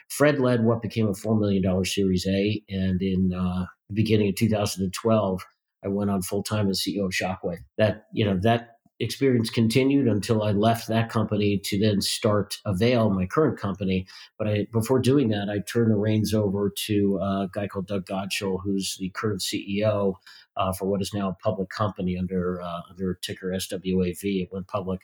Fred 0.09 0.39
led 0.41 0.65
what 0.65 0.81
became 0.81 1.09
a 1.09 1.15
four 1.15 1.39
million 1.39 1.63
dollar 1.63 1.85
Series 1.85 2.27
A, 2.27 2.63
and 2.71 3.03
in 3.03 3.33
uh, 3.35 3.67
the 3.89 3.95
beginning 3.95 4.29
of 4.29 4.37
2012 4.37 5.43
I 5.85 5.89
went 5.89 6.11
on 6.11 6.23
full 6.23 6.43
time 6.43 6.69
as 6.69 6.81
CEO 6.81 7.05
of 7.05 7.13
Shockwave. 7.13 7.59
That 7.77 8.07
you 8.13 8.25
know 8.25 8.39
that 8.43 8.79
experience 9.01 9.49
continued 9.49 10.09
until 10.09 10.43
I 10.43 10.51
left 10.51 10.89
that 10.89 11.09
company 11.09 11.61
to 11.65 11.79
then 11.79 12.01
start 12.01 12.59
Avail, 12.67 13.11
my 13.11 13.27
current 13.27 13.59
company. 13.59 14.07
But 14.39 14.49
I, 14.49 14.67
before 14.73 14.99
doing 14.99 15.29
that, 15.29 15.49
I 15.49 15.61
turned 15.61 15.93
the 15.93 15.97
reins 15.97 16.35
over 16.35 16.73
to 16.87 17.19
a 17.23 17.49
guy 17.53 17.69
called 17.69 17.87
Doug 17.87 18.07
Godshall, 18.07 18.59
who's 18.65 18.97
the 18.99 19.11
current 19.11 19.41
CEO 19.41 20.15
uh, 20.57 20.73
for 20.73 20.87
what 20.87 21.01
is 21.01 21.15
now 21.15 21.29
a 21.29 21.43
public 21.43 21.69
company 21.69 22.19
under 22.19 22.61
uh, 22.61 22.81
under 22.91 23.15
ticker 23.23 23.53
SWAV. 23.53 24.43
It 24.43 24.49
went 24.53 24.69
public 24.69 25.01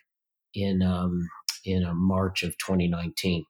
in 0.54 0.82
um, 0.82 1.28
in 1.64 1.84
uh, 1.84 1.94
March 1.94 2.42
of 2.42 2.56
2019. 2.58 3.44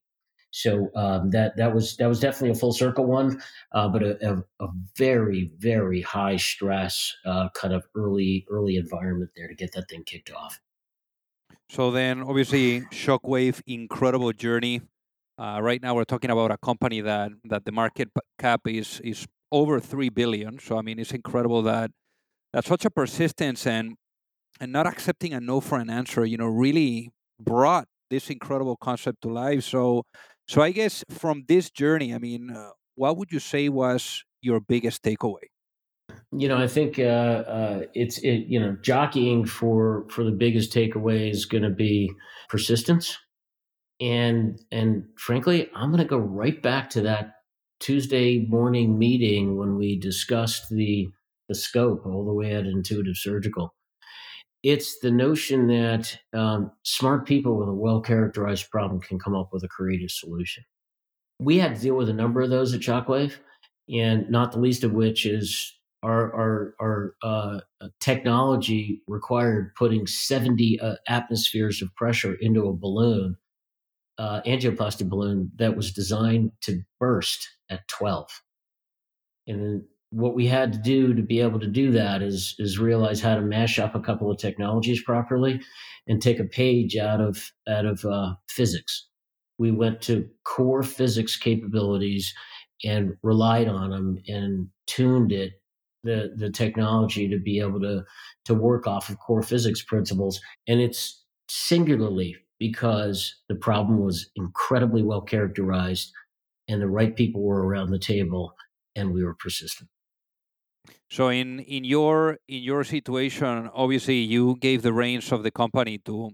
So 0.51 0.89
um, 0.95 1.31
that 1.31 1.57
that 1.57 1.75
was 1.75 1.97
that 1.97 2.07
was 2.09 2.21
definitely 2.21 2.51
a 2.51 2.55
full 2.55 2.73
circle 2.73 3.07
one, 3.07 3.43
uh, 3.73 3.89
but 3.89 4.05
a, 4.05 4.25
a, 4.25 4.65
a, 4.65 4.69
very 4.97 5.51
very 5.59 6.01
high 6.01 6.37
stress 6.37 7.13
uh, 7.27 7.49
kind 7.55 7.75
of 7.75 7.85
early 7.97 8.47
early 8.49 8.77
environment 8.77 9.33
there 9.37 9.49
to 9.49 9.55
get 9.57 9.73
that 9.73 9.89
thing 9.89 10.05
kicked 10.05 10.31
off. 10.31 10.61
So 11.71 11.91
then, 11.91 12.23
obviously, 12.23 12.83
Shockwave, 12.93 13.63
incredible 13.67 14.33
journey. 14.33 14.83
Uh, 15.37 15.59
right 15.61 15.83
now, 15.83 15.97
we're 15.97 16.05
talking 16.05 16.31
about 16.31 16.53
a 16.53 16.59
company 16.59 17.01
that 17.01 17.33
that 17.47 17.65
the 17.65 17.73
market 17.73 18.11
cap 18.39 18.61
is 18.67 19.01
is 19.03 19.27
over 19.51 19.81
three 19.81 20.09
billion. 20.09 20.61
So 20.61 20.79
I 20.79 20.83
mean, 20.83 21.01
it's 21.01 21.13
incredible 21.13 21.63
that 21.63 21.91
that 22.53 22.65
such 22.65 22.85
a 22.85 22.91
persistence 22.91 23.67
and 23.67 23.97
and 24.61 24.73
not 24.73 24.87
accepting 24.87 25.33
a 25.33 25.41
no 25.41 25.61
for 25.61 25.79
an 25.79 25.91
answer, 25.91 26.25
you 26.25 26.37
know, 26.37 26.47
really 26.47 27.11
brought 27.41 27.87
this 28.11 28.31
incredible 28.31 28.77
concept 28.77 29.23
to 29.23 29.29
life. 29.29 29.65
So 29.65 30.05
so 30.47 30.61
I 30.63 30.73
guess 30.73 31.05
from 31.11 31.45
this 31.49 31.71
journey, 31.71 32.15
I 32.15 32.19
mean, 32.19 32.51
uh, 32.51 32.71
what 32.97 33.17
would 33.17 33.33
you 33.33 33.41
say 33.41 33.69
was 33.69 34.25
your 34.43 34.61
biggest 34.61 35.03
takeaway? 35.03 35.49
You 36.33 36.49
know, 36.49 36.59
I 36.59 36.67
think 36.67 36.99
uh, 36.99 37.03
uh, 37.03 37.83
it's 37.95 38.19
it, 38.19 38.47
you 38.49 38.61
know 38.61 38.77
jockeying 38.83 39.47
for 39.47 40.07
for 40.11 40.23
the 40.25 40.33
biggest 40.33 40.73
takeaway 40.73 41.31
is 41.31 41.47
going 41.47 41.63
to 41.63 41.71
be 41.71 42.11
persistence, 42.49 43.17
and 44.01 44.61
and 44.71 45.05
frankly, 45.17 45.71
I'm 45.75 45.91
going 45.91 46.03
to 46.03 46.09
go 46.09 46.19
right 46.19 46.61
back 46.61 46.91
to 46.91 47.03
that 47.03 47.37
Tuesday 47.81 48.47
morning 48.49 48.99
meeting 48.99 49.57
when 49.57 49.77
we 49.77 49.99
discussed 49.99 50.69
the 50.71 51.09
the 51.49 51.55
scope 51.55 52.05
all 52.05 52.25
the 52.25 52.33
way 52.33 52.53
at 52.53 52.67
Intuitive 52.67 53.17
Surgical 53.17 53.75
it's 54.65 54.99
the 55.01 55.11
notion 55.11 55.67
that 55.69 56.19
um, 56.33 56.73
smart 56.85 57.27
people 57.27 57.59
with 57.59 57.69
a 57.69 57.75
well 57.75 58.01
characterized 58.01 58.71
problem 58.71 58.99
can 58.99 59.19
come 59.19 59.37
up 59.37 59.51
with 59.53 59.63
a 59.63 59.69
creative 59.69 60.11
solution. 60.11 60.65
We 61.39 61.59
had 61.59 61.75
to 61.77 61.81
deal 61.81 61.97
with 61.97 62.09
a 62.09 62.15
number 62.15 62.41
of 62.41 62.49
those 62.49 62.73
at 62.73 62.81
Shockwave, 62.81 63.35
and 63.93 64.29
not 64.31 64.53
the 64.53 64.61
least 64.61 64.83
of 64.83 64.93
which 64.93 65.27
is 65.27 65.71
our 66.03 66.33
our, 66.35 66.75
our 66.81 67.15
uh, 67.23 67.61
technology 68.01 69.03
required 69.07 69.75
putting 69.77 70.07
70 70.07 70.81
uh, 70.81 70.95
atmospheres 71.09 71.83
of 71.83 71.95
pressure 71.95 72.35
into 72.41 72.67
a 72.67 72.73
balloon, 72.73 73.37
uh, 74.17 74.41
angioplasty 74.47 75.07
balloon 75.07 75.53
that 75.57 75.77
was 75.77 75.93
designed 75.93 76.53
to 76.63 76.81
burst 76.99 77.51
at 77.69 77.87
12. 77.89 78.31
And 79.47 79.83
what 80.15 80.35
we 80.35 80.47
had 80.47 80.73
to 80.73 80.79
do 80.79 81.13
to 81.13 81.23
be 81.23 81.41
able 81.41 81.59
to 81.59 81.67
do 81.67 81.91
that 81.91 82.23
is 82.23 82.55
is 82.59 82.79
realize 82.79 83.21
how 83.21 83.35
to 83.35 83.41
mash 83.41 83.79
up 83.81 83.95
a 83.95 84.01
couple 84.01 84.31
of 84.31 84.39
technologies 84.39 85.03
properly 85.03 85.61
and 86.07 86.23
take 86.23 86.39
a 86.39 86.45
page 86.45 86.97
out 86.97 87.21
of 87.21 87.51
out 87.69 87.85
of 87.85 88.05
uh, 88.05 88.35
physics. 88.49 89.09
We 89.59 89.73
went 89.73 90.01
to 90.03 90.29
core 90.45 90.85
physics 90.85 91.37
capabilities 91.37 92.33
and 92.85 93.17
relied 93.23 93.69
on 93.69 93.91
them 93.91 94.19
and 94.29 94.69
tuned 94.87 95.33
it 95.33 95.55
the 96.05 96.33
the 96.37 96.51
technology 96.51 97.29
to 97.29 97.39
be 97.39 97.59
able 97.59 97.81
to 97.81 98.05
to 98.45 98.55
work 98.55 98.87
off 98.87 99.09
of 99.09 99.19
core 99.19 99.43
physics 99.43 99.83
principles 99.83 100.41
and 100.69 100.81
it's 100.81 101.25
singularly 101.49 102.37
because 102.61 103.35
the 103.49 103.55
problem 103.55 104.05
was 104.05 104.31
incredibly 104.37 105.03
well 105.03 105.23
characterized 105.23 106.13
and 106.69 106.81
the 106.81 106.89
right 106.89 107.17
people 107.17 107.43
were 107.43 107.67
around 107.67 107.91
the 107.91 107.99
table 107.99 108.55
and 108.97 109.13
we 109.13 109.25
were 109.25 109.35
persistent 109.35 109.89
so 111.11 111.29
in 111.29 111.63
your 111.85 112.39
in 112.49 112.63
your 112.63 112.85
situation, 112.85 113.71
obviously 113.73 114.19
you 114.19 114.57
gave 114.61 114.83
the 114.83 114.93
reins 114.93 115.33
of 115.33 115.43
the 115.43 115.51
company 115.51 115.99
to 116.07 116.31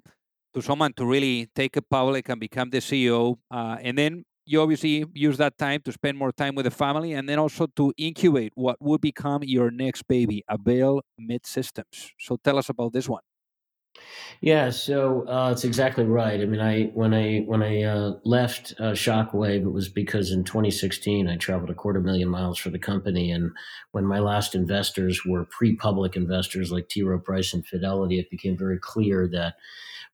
to 0.55 0.63
someone 0.63 0.93
to 0.95 1.07
really 1.07 1.49
take 1.55 1.77
it 1.77 1.85
public 1.91 2.29
and 2.29 2.41
become 2.41 2.71
the 2.71 2.81
CEO. 2.81 3.37
Uh, 3.51 3.77
and 3.83 3.97
then 3.99 4.25
you 4.47 4.61
obviously 4.61 5.05
use 5.15 5.37
that 5.39 5.57
time 5.59 5.81
to 5.85 5.93
spend 5.93 6.19
more 6.19 6.33
time 6.33 6.55
with 6.55 6.65
the 6.65 6.71
family 6.71 7.13
and 7.13 7.29
then 7.29 7.39
also 7.39 7.67
to 7.77 7.93
incubate 7.97 8.53
what 8.57 8.77
would 8.81 9.01
become 9.01 9.43
your 9.45 9.71
next 9.71 10.03
baby, 10.09 10.43
Avail 10.49 11.03
Medsystems. 11.21 12.11
So 12.19 12.37
tell 12.43 12.59
us 12.59 12.69
about 12.69 12.93
this 12.93 13.09
one. 13.09 13.23
Yeah, 14.41 14.71
so 14.71 15.29
uh, 15.29 15.51
it's 15.53 15.65
exactly 15.65 16.05
right. 16.05 16.41
I 16.41 16.47
mean, 16.47 16.61
I 16.61 16.85
when 16.95 17.13
I 17.13 17.41
when 17.41 17.63
I 17.63 17.83
uh, 17.83 18.13
left 18.25 18.73
uh, 18.79 18.93
Shockwave, 18.93 19.63
it 19.63 19.73
was 19.73 19.91
because 19.91 20.31
in 20.31 20.45
2016 20.45 21.29
I 21.29 21.37
traveled 21.37 21.69
a 21.69 21.75
quarter 21.75 22.01
million 22.01 22.29
miles 22.29 22.59
for 22.59 22.71
the 22.71 22.79
company, 22.79 23.31
and 23.31 23.51
when 23.93 24.07
my 24.07 24.19
last 24.19 24.55
investors 24.55 25.21
were 25.27 25.45
pre-public 25.45 26.17
investors 26.17 26.73
like 26.73 26.89
T. 26.89 27.03
Rowe 27.03 27.19
Price 27.19 27.53
and 27.53 27.67
Fidelity, 27.67 28.19
it 28.19 28.31
became 28.31 28.57
very 28.57 28.79
clear 28.79 29.29
that 29.29 29.57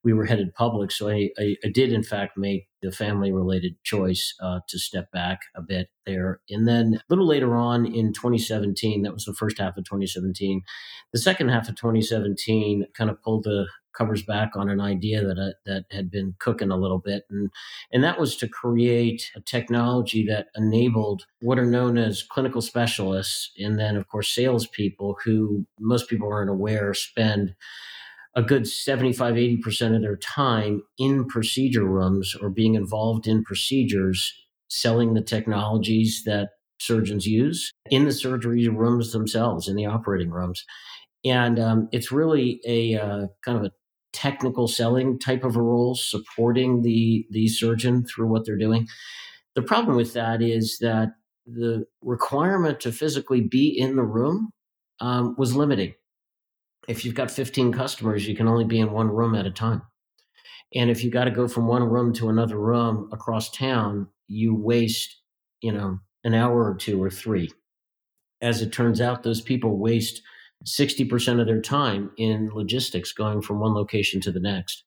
we 0.03 0.11
were 0.13 0.25
headed 0.25 0.53
public. 0.55 0.91
So 0.91 1.09
I, 1.09 1.29
I, 1.37 1.55
I 1.63 1.69
did, 1.69 1.93
in 1.93 2.03
fact, 2.03 2.37
make 2.37 2.67
the 2.81 2.91
family 2.91 3.31
related 3.31 3.75
choice 3.83 4.33
uh, 4.41 4.59
to 4.67 4.77
step 4.77 5.11
back 5.11 5.39
a 5.55 5.61
bit 5.61 5.89
there. 6.05 6.39
And 6.49 6.67
then 6.67 6.95
a 6.95 7.01
little 7.09 7.27
later 7.27 7.55
on 7.55 7.85
in 7.85 8.13
2017, 8.13 9.03
that 9.03 9.13
was 9.13 9.25
the 9.25 9.33
first 9.33 9.59
half 9.59 9.77
of 9.77 9.85
2017, 9.85 10.61
the 11.13 11.19
second 11.19 11.49
half 11.49 11.69
of 11.69 11.75
2017 11.75 12.85
kind 12.95 13.09
of 13.09 13.21
pulled 13.21 13.43
the 13.43 13.67
covers 13.97 14.21
back 14.21 14.51
on 14.55 14.69
an 14.69 14.79
idea 14.79 15.25
that 15.25 15.39
uh, 15.39 15.53
that 15.65 15.85
had 15.91 16.11
been 16.11 16.35
cooking 16.39 16.69
a 16.69 16.77
little 16.77 16.99
bit, 16.99 17.23
and 17.29 17.49
and 17.91 18.03
that 18.03 18.19
was 18.19 18.35
to 18.37 18.47
create 18.47 19.31
a 19.35 19.41
technology 19.41 20.25
that 20.25 20.47
enabled 20.55 21.23
what 21.41 21.57
are 21.57 21.65
known 21.65 21.97
as 21.97 22.23
clinical 22.23 22.61
specialists, 22.61 23.51
and 23.57 23.79
then 23.79 23.95
of 23.97 24.07
course 24.07 24.33
salespeople 24.33 25.17
who 25.23 25.65
most 25.79 26.07
people 26.07 26.31
aren't 26.31 26.51
aware 26.51 26.93
spend 26.93 27.55
a 28.37 28.43
good 28.43 28.67
75 28.67 29.33
80% 29.33 29.95
of 29.95 30.01
their 30.03 30.15
time 30.15 30.83
in 30.99 31.25
procedure 31.25 31.83
rooms 31.83 32.35
or 32.39 32.51
being 32.51 32.75
involved 32.75 33.27
in 33.27 33.43
procedures 33.43 34.31
selling 34.69 35.15
the 35.15 35.23
technologies 35.23 36.21
that 36.25 36.49
surgeons 36.79 37.25
use 37.25 37.71
in 37.89 38.05
the 38.05 38.11
surgery 38.11 38.67
rooms 38.67 39.11
themselves 39.11 39.67
in 39.67 39.75
the 39.75 39.87
operating 39.87 40.29
rooms. 40.29 40.63
And 41.25 41.59
um, 41.59 41.89
it's 41.91 42.11
really 42.11 42.61
a 42.65 42.95
uh, 42.95 43.27
kind 43.43 43.57
of 43.57 43.63
a 43.63 43.71
technical 44.13 44.67
selling 44.67 45.17
type 45.17 45.43
of 45.43 45.55
a 45.55 45.61
role 45.61 45.95
supporting 45.95 46.83
the 46.83 47.25
the 47.31 47.47
surgeon 47.47 48.05
through 48.05 48.27
what 48.27 48.45
they're 48.45 48.55
doing. 48.55 48.87
The 49.55 49.63
problem 49.63 49.97
with 49.97 50.13
that 50.13 50.43
is 50.43 50.77
that 50.79 51.09
the 51.47 51.85
requirement 52.03 52.79
to 52.81 52.91
physically 52.91 53.41
be 53.41 53.67
in 53.67 53.95
the 53.95 54.03
room 54.03 54.51
um, 54.99 55.35
was 55.39 55.55
limiting 55.55 55.95
if 56.87 57.03
you've 57.03 57.15
got 57.15 57.29
15 57.29 57.73
customers, 57.73 58.27
you 58.27 58.35
can 58.35 58.47
only 58.47 58.65
be 58.65 58.79
in 58.79 58.91
one 58.91 59.09
room 59.09 59.35
at 59.35 59.45
a 59.45 59.51
time. 59.51 59.81
And 60.73 60.89
if 60.89 61.03
you 61.03 61.11
got 61.11 61.25
to 61.25 61.31
go 61.31 61.47
from 61.47 61.67
one 61.67 61.83
room 61.83 62.13
to 62.13 62.29
another 62.29 62.57
room 62.57 63.09
across 63.11 63.49
town, 63.49 64.07
you 64.27 64.55
waste, 64.55 65.21
you 65.61 65.71
know, 65.71 65.99
an 66.23 66.33
hour 66.33 66.69
or 66.69 66.75
two 66.75 67.01
or 67.01 67.09
three. 67.09 67.51
As 68.41 68.61
it 68.61 68.71
turns 68.71 69.01
out, 69.01 69.23
those 69.23 69.41
people 69.41 69.77
waste 69.77 70.21
60% 70.65 71.39
of 71.39 71.47
their 71.47 71.61
time 71.61 72.11
in 72.17 72.49
logistics 72.53 73.13
going 73.13 73.41
from 73.41 73.59
one 73.59 73.73
location 73.73 74.19
to 74.21 74.31
the 74.31 74.39
next. 74.39 74.83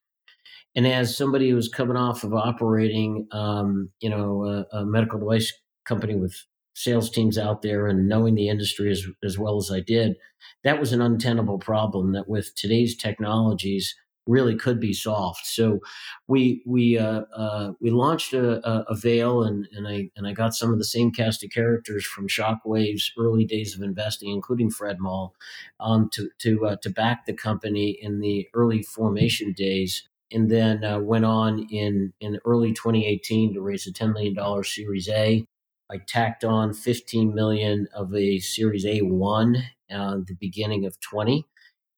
And 0.77 0.87
as 0.87 1.17
somebody 1.17 1.51
who's 1.51 1.69
coming 1.69 1.97
off 1.97 2.23
of 2.23 2.35
operating, 2.35 3.27
um, 3.33 3.91
you 4.01 4.11
know, 4.11 4.67
a, 4.73 4.79
a 4.79 4.87
medical 4.87 5.19
device 5.19 5.53
company 5.85 6.15
with 6.15 6.37
sales 6.75 7.11
teams 7.11 7.37
out 7.37 7.63
there 7.63 7.87
and 7.87 8.09
knowing 8.09 8.35
the 8.35 8.49
industry 8.49 8.91
as, 8.91 9.07
as 9.25 9.39
well 9.39 9.57
as 9.57 9.71
I 9.73 9.81
did, 9.81 10.17
that 10.65 10.81
was 10.81 10.93
an 10.93 11.01
untenable 11.01 11.59
problem 11.59 12.13
that 12.13 12.29
with 12.29 12.55
today's 12.55 12.97
technologies 12.97 13.95
really 14.27 14.55
could 14.55 14.81
be 14.81 14.93
solved. 14.93 15.41
So 15.45 15.81
we 16.29 16.63
we 16.67 16.99
uh, 16.99 17.23
uh, 17.35 17.73
we 17.81 17.91
launched 17.91 18.33
a, 18.33 18.67
a, 18.69 18.85
Avail 18.89 19.43
and 19.43 19.67
and 19.73 19.89
I 19.89 20.11
and 20.17 20.27
I 20.27 20.33
got 20.33 20.55
some 20.55 20.73
of 20.73 20.79
the 20.79 20.85
same 20.85 21.11
cast 21.11 21.45
of 21.45 21.51
characters 21.51 22.05
from 22.05 22.29
Shockwave's 22.29 23.13
early 23.19 23.45
days 23.45 23.75
of 23.75 23.83
investing, 23.83 24.31
including 24.31 24.71
Fred 24.71 24.99
Moll, 25.01 25.35
um, 25.81 26.09
to 26.13 26.31
to 26.39 26.67
uh, 26.67 26.77
to 26.83 26.91
back 26.91 27.27
the 27.27 27.35
company 27.35 27.99
in 28.01 28.21
the 28.21 28.49
early 28.55 28.83
formation 28.83 29.53
days. 29.53 30.07
And 30.33 30.49
then 30.49 30.85
uh, 30.85 31.01
went 31.01 31.25
on 31.25 31.67
in, 31.73 32.13
in 32.21 32.39
early 32.45 32.73
2018 32.73 33.55
to 33.55 33.61
raise 33.61 33.89
a 33.89 33.93
$10 33.93 34.13
million 34.13 34.63
Series 34.63 35.09
A 35.09 35.45
I 35.91 35.99
tacked 36.07 36.45
on 36.45 36.73
15 36.73 37.35
million 37.35 37.89
of 37.95 38.15
a 38.15 38.39
Series 38.39 38.85
A1 38.85 39.61
at 39.91 40.27
the 40.27 40.37
beginning 40.39 40.87
of 40.87 41.01
20. 41.01 41.45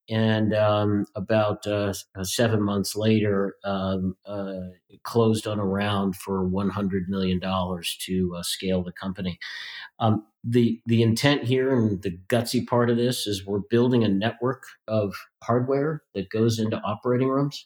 And 0.09 0.53
um, 0.53 1.05
about 1.15 1.65
uh, 1.65 1.93
uh, 2.17 2.23
seven 2.23 2.61
months 2.61 2.95
later, 2.95 3.55
um, 3.63 4.17
uh, 4.25 4.55
closed 5.03 5.47
on 5.47 5.59
a 5.59 5.65
round 5.65 6.17
for 6.17 6.43
$100 6.43 7.07
million 7.07 7.39
to 7.39 8.35
uh, 8.35 8.43
scale 8.43 8.83
the 8.83 8.91
company. 8.91 9.39
Um, 9.99 10.25
the, 10.43 10.81
the 10.85 11.03
intent 11.03 11.43
here 11.43 11.73
and 11.73 12.01
the 12.01 12.17
gutsy 12.27 12.67
part 12.67 12.89
of 12.89 12.97
this 12.97 13.27
is 13.27 13.45
we're 13.45 13.59
building 13.69 14.03
a 14.03 14.09
network 14.09 14.63
of 14.89 15.13
hardware 15.41 16.03
that 16.15 16.29
goes 16.29 16.59
into 16.59 16.81
operating 16.81 17.29
rooms. 17.29 17.65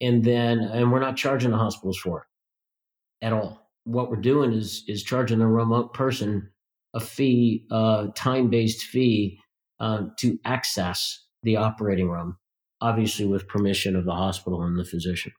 And 0.00 0.24
then, 0.24 0.60
and 0.60 0.90
we're 0.90 1.00
not 1.00 1.16
charging 1.16 1.50
the 1.50 1.58
hospitals 1.58 1.98
for 1.98 2.20
it 2.20 3.26
at 3.26 3.32
all 3.34 3.67
what 3.88 4.10
we're 4.10 4.16
doing 4.16 4.52
is 4.52 4.84
is 4.86 5.02
charging 5.02 5.38
the 5.38 5.46
remote 5.46 5.94
person 5.94 6.50
a 6.94 7.00
fee, 7.00 7.64
uh, 7.70 8.08
time 8.14 8.50
based 8.50 8.82
fee 8.82 9.40
uh, 9.80 10.04
to 10.18 10.38
access 10.44 11.24
the 11.42 11.56
operating 11.56 12.10
room, 12.10 12.36
obviously 12.80 13.24
with 13.24 13.48
permission 13.48 13.96
of 13.96 14.04
the 14.04 14.12
hospital 14.12 14.62
and 14.62 14.78
the 14.78 14.84
physician. 14.84 15.32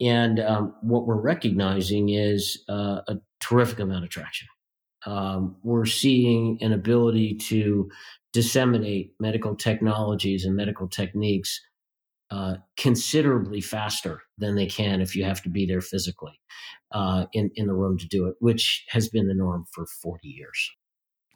And 0.00 0.38
um, 0.38 0.74
what 0.82 1.06
we're 1.06 1.20
recognizing 1.20 2.10
is 2.10 2.62
uh, 2.68 3.00
a 3.08 3.16
terrific 3.40 3.80
amount 3.80 4.04
of 4.04 4.10
traction. 4.10 4.46
Um, 5.06 5.56
we're 5.62 5.86
seeing 5.86 6.58
an 6.60 6.72
ability 6.72 7.36
to 7.48 7.90
disseminate 8.32 9.12
medical 9.18 9.56
technologies 9.56 10.44
and 10.44 10.54
medical 10.54 10.88
techniques 10.88 11.60
uh, 12.30 12.56
considerably 12.76 13.60
faster 13.60 14.22
than 14.36 14.54
they 14.54 14.66
can 14.66 15.00
if 15.00 15.16
you 15.16 15.24
have 15.24 15.42
to 15.42 15.48
be 15.48 15.66
there 15.66 15.80
physically 15.80 16.38
uh, 16.92 17.26
in 17.32 17.50
in 17.54 17.66
the 17.66 17.74
room 17.74 17.98
to 17.98 18.06
do 18.06 18.26
it, 18.26 18.36
which 18.40 18.84
has 18.88 19.08
been 19.08 19.28
the 19.28 19.34
norm 19.34 19.64
for 19.72 19.86
40 19.86 20.28
years. 20.28 20.70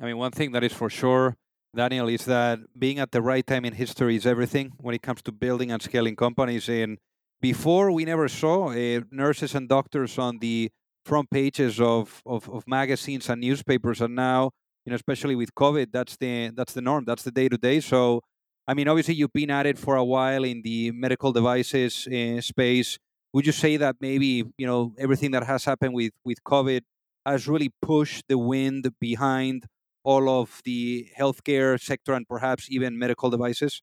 I 0.01 0.07
mean, 0.07 0.19
one 0.19 0.33
thing 0.33 0.53
that 0.53 0.65
is 0.65 0.73
for 0.73 0.91
sure, 0.91 1.37
Daniel, 1.77 2.09
is 2.09 2.25
that 2.25 2.59
being 2.79 2.99
at 2.99 3.13
the 3.13 3.23
right 3.23 3.47
time 3.47 3.65
in 3.65 3.75
history 3.75 4.17
is 4.17 4.27
everything 4.27 4.73
when 4.79 4.95
it 4.95 5.03
comes 5.03 5.23
to 5.23 5.33
building 5.33 5.71
and 5.71 5.81
scaling 5.81 6.17
companies. 6.17 6.69
And 6.69 6.99
before, 7.41 7.93
we 7.93 8.05
never 8.05 8.29
saw 8.29 8.71
uh, 8.71 9.01
nurses 9.11 9.55
and 9.55 9.69
doctors 9.69 10.19
on 10.19 10.39
the 10.39 10.71
front 11.05 11.31
pages 11.31 11.81
of, 11.81 12.23
of, 12.25 12.49
of 12.49 12.65
magazines 12.67 13.29
and 13.29 13.41
newspapers, 13.41 14.01
and 14.01 14.15
now, 14.15 14.51
you 14.85 14.91
know, 14.91 14.97
especially 14.97 15.35
with 15.37 15.55
COVID, 15.55 15.93
that's 15.93 16.17
the 16.17 16.51
that's 16.57 16.73
the 16.73 16.83
norm. 16.83 17.05
That's 17.05 17.23
the 17.23 17.31
day 17.31 17.49
to 17.49 17.59
day. 17.59 17.81
So 17.81 18.23
I 18.67 18.75
mean, 18.75 18.89
obviously, 18.89 19.15
you've 19.15 19.33
been 19.33 19.51
at 19.51 19.67
it 19.67 19.79
for 19.79 19.97
a 19.97 20.05
while 20.05 20.45
in 20.45 20.63
the 20.63 20.93
medical 20.93 21.33
devices 21.33 22.07
uh, 22.07 22.41
space. 22.41 22.99
Would 23.33 23.47
you 23.47 23.53
say 23.53 23.77
that 23.79 23.97
maybe 24.01 24.45
you 24.59 24.67
know 24.67 24.95
everything 24.99 25.31
that 25.33 25.45
has 25.45 25.65
happened 25.65 25.95
with 25.95 26.13
with 26.25 26.43
COVID 26.45 26.83
has 27.27 27.49
really 27.49 27.71
pushed 27.81 28.25
the 28.29 28.39
wind 28.39 28.91
behind 29.01 29.67
all 30.05 30.29
of 30.29 30.61
the 30.65 31.09
healthcare 31.19 31.81
sector 31.81 32.13
and 32.15 32.27
perhaps 32.27 32.67
even 32.71 32.99
medical 32.99 33.31
devices? 33.31 33.83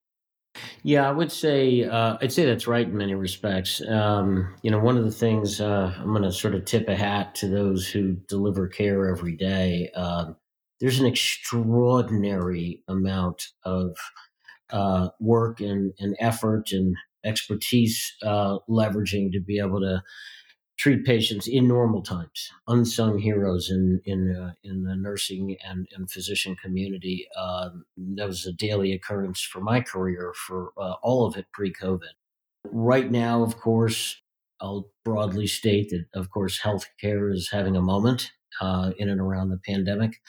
Yeah, 0.84 1.08
I 1.08 1.12
would 1.12 1.32
say 1.32 1.84
uh, 1.84 2.18
I'd 2.22 2.32
say 2.32 2.46
that's 2.46 2.68
right 2.68 2.86
in 2.86 2.98
many 2.98 3.14
respects. 3.14 3.82
Um, 3.88 4.56
you 4.62 4.72
know, 4.72 4.80
one 4.80 4.98
of 4.98 5.06
the 5.06 5.12
things 5.12 5.62
uh, 5.62 5.94
I'm 5.98 6.10
going 6.10 6.24
to 6.24 6.32
sort 6.32 6.56
of 6.56 6.66
tip 6.66 6.88
a 6.88 6.96
hat 6.96 7.36
to 7.36 7.48
those 7.48 7.88
who 7.88 8.14
deliver 8.28 8.68
care 8.68 9.08
every 9.08 9.36
day. 9.36 9.92
Uh, 9.96 10.34
there's 10.80 11.00
an 11.00 11.06
extraordinary 11.06 12.84
amount 12.88 13.48
of 13.64 13.96
uh, 14.72 15.10
work 15.20 15.60
and, 15.60 15.94
and 16.00 16.16
effort 16.20 16.72
and 16.72 16.96
expertise 17.24 18.16
uh, 18.24 18.60
leveraging 18.70 19.32
to 19.32 19.40
be 19.40 19.60
able 19.60 19.80
to 19.80 20.02
treat 20.78 21.04
patients 21.04 21.46
in 21.46 21.68
normal 21.68 22.02
times, 22.02 22.50
unsung 22.68 23.20
heroes 23.20 23.70
in 23.70 24.02
in 24.06 24.36
uh, 24.36 24.54
in 24.64 24.84
the 24.84 24.96
nursing 24.96 25.58
and, 25.68 25.88
and 25.94 26.10
physician 26.10 26.56
community. 26.56 27.28
Uh, 27.38 27.70
that 28.16 28.28
was 28.28 28.46
a 28.46 28.54
daily 28.54 28.94
occurrence 28.94 29.42
for 29.42 29.60
my 29.60 29.82
career 29.82 30.34
for 30.48 30.72
uh, 30.78 30.94
all 31.04 31.26
of 31.26 31.36
it 31.36 31.48
pre-COVID. 31.52 32.14
Right 32.72 33.12
now, 33.12 33.44
of 33.44 33.58
course, 33.58 34.22
I'll 34.62 34.90
broadly 35.04 35.48
state 35.48 35.90
that, 35.90 36.06
of 36.14 36.30
course, 36.30 36.60
healthcare 36.62 37.34
is 37.34 37.50
having 37.52 37.76
a 37.76 37.82
moment 37.82 38.32
uh, 38.62 38.92
in 38.98 39.10
and 39.10 39.22
around 39.22 39.50
the 39.50 39.60
pandemic. 39.66 40.22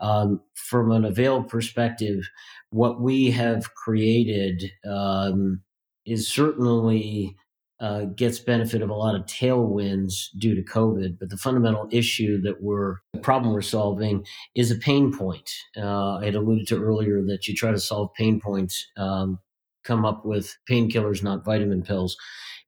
Um, 0.00 0.42
from 0.54 0.92
an 0.92 1.04
Avail 1.04 1.42
perspective, 1.42 2.28
what 2.70 3.00
we 3.00 3.32
have 3.32 3.74
created 3.74 4.70
um, 4.88 5.62
is 6.08 6.32
certainly 6.32 7.36
uh, 7.80 8.06
gets 8.16 8.40
benefit 8.40 8.82
of 8.82 8.90
a 8.90 8.94
lot 8.94 9.14
of 9.14 9.26
tailwinds 9.26 10.28
due 10.36 10.54
to 10.54 10.62
COVID. 10.62 11.18
But 11.18 11.30
the 11.30 11.36
fundamental 11.36 11.88
issue 11.92 12.40
that 12.42 12.62
we're 12.62 12.96
the 13.12 13.20
problem 13.20 13.52
we're 13.52 13.62
solving 13.62 14.26
is 14.54 14.70
a 14.70 14.76
pain 14.76 15.16
point. 15.16 15.48
Uh, 15.76 16.16
I 16.16 16.24
had 16.24 16.34
alluded 16.34 16.66
to 16.68 16.82
earlier 16.82 17.22
that 17.26 17.46
you 17.46 17.54
try 17.54 17.70
to 17.70 17.78
solve 17.78 18.12
pain 18.14 18.40
points. 18.40 18.84
Um, 18.96 19.38
come 19.84 20.04
up 20.04 20.24
with 20.24 20.56
painkillers, 20.68 21.22
not 21.22 21.44
vitamin 21.44 21.82
pills. 21.82 22.16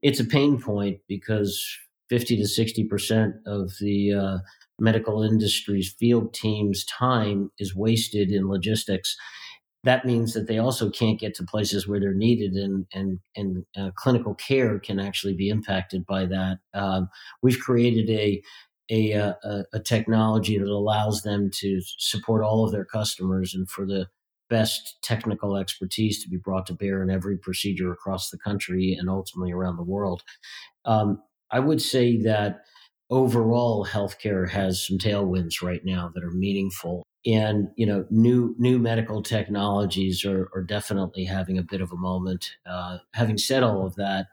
It's 0.00 0.20
a 0.20 0.24
pain 0.24 0.60
point 0.60 1.00
because 1.08 1.60
50 2.08 2.36
to 2.36 2.44
60% 2.44 3.32
of 3.46 3.72
the 3.80 4.12
uh, 4.14 4.38
medical 4.78 5.22
industry's 5.22 5.92
field 5.92 6.32
team's 6.32 6.84
time 6.84 7.50
is 7.58 7.76
wasted 7.76 8.30
in 8.30 8.48
logistics. 8.48 9.16
That 9.84 10.04
means 10.04 10.34
that 10.34 10.46
they 10.46 10.58
also 10.58 10.90
can't 10.90 11.18
get 11.18 11.34
to 11.36 11.44
places 11.44 11.88
where 11.88 12.00
they're 12.00 12.12
needed, 12.14 12.52
and 12.52 12.86
and 12.92 13.18
and 13.34 13.64
uh, 13.78 13.90
clinical 13.96 14.34
care 14.34 14.78
can 14.78 15.00
actually 15.00 15.34
be 15.34 15.48
impacted 15.48 16.04
by 16.06 16.26
that. 16.26 16.58
Um, 16.74 17.08
we've 17.42 17.58
created 17.58 18.10
a 18.10 18.42
a, 18.90 19.12
uh, 19.14 19.34
a, 19.44 19.64
a 19.74 19.80
technology 19.80 20.58
that 20.58 20.66
allows 20.68 21.22
them 21.22 21.48
to 21.60 21.80
support 21.98 22.42
all 22.42 22.64
of 22.64 22.72
their 22.72 22.84
customers 22.84 23.54
and 23.54 23.70
for 23.70 23.86
the 23.86 24.08
best 24.50 24.98
technical 25.02 25.56
expertise 25.56 26.22
to 26.22 26.28
be 26.28 26.36
brought 26.36 26.66
to 26.66 26.74
bear 26.74 27.02
in 27.02 27.08
every 27.08 27.38
procedure 27.38 27.92
across 27.92 28.30
the 28.30 28.38
country 28.38 28.96
and 28.98 29.08
ultimately 29.08 29.52
around 29.52 29.76
the 29.76 29.82
world. 29.84 30.22
Um, 30.84 31.22
I 31.52 31.60
would 31.60 31.80
say 31.80 32.20
that 32.22 32.64
overall 33.10 33.86
healthcare 33.86 34.50
has 34.50 34.84
some 34.84 34.98
tailwinds 34.98 35.62
right 35.62 35.84
now 35.84 36.10
that 36.14 36.24
are 36.24 36.32
meaningful 36.32 37.04
and 37.26 37.68
you 37.76 37.86
know 37.86 38.06
new 38.10 38.54
new 38.58 38.78
medical 38.78 39.22
technologies 39.22 40.24
are, 40.24 40.48
are 40.54 40.62
definitely 40.62 41.24
having 41.24 41.58
a 41.58 41.62
bit 41.62 41.80
of 41.80 41.92
a 41.92 41.96
moment 41.96 42.56
uh, 42.66 42.98
having 43.14 43.36
said 43.38 43.62
all 43.62 43.86
of 43.86 43.94
that 43.96 44.26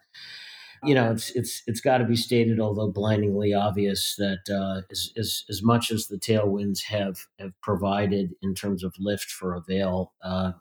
you 0.83 0.93
know, 0.93 1.11
it's 1.11 1.31
it's 1.31 1.63
it's 1.67 1.81
got 1.81 1.97
to 1.99 2.05
be 2.05 2.15
stated, 2.15 2.59
although 2.59 2.91
blindingly 2.91 3.53
obvious, 3.53 4.15
that 4.17 4.43
uh, 4.49 4.81
as, 4.91 5.11
as 5.17 5.43
as 5.49 5.63
much 5.63 5.91
as 5.91 6.07
the 6.07 6.17
tailwinds 6.17 6.83
have 6.83 7.17
have 7.39 7.59
provided 7.61 8.33
in 8.41 8.53
terms 8.53 8.83
of 8.83 8.93
lift 8.99 9.29
for 9.29 9.55
Avail, 9.55 10.13
uh, 10.21 10.51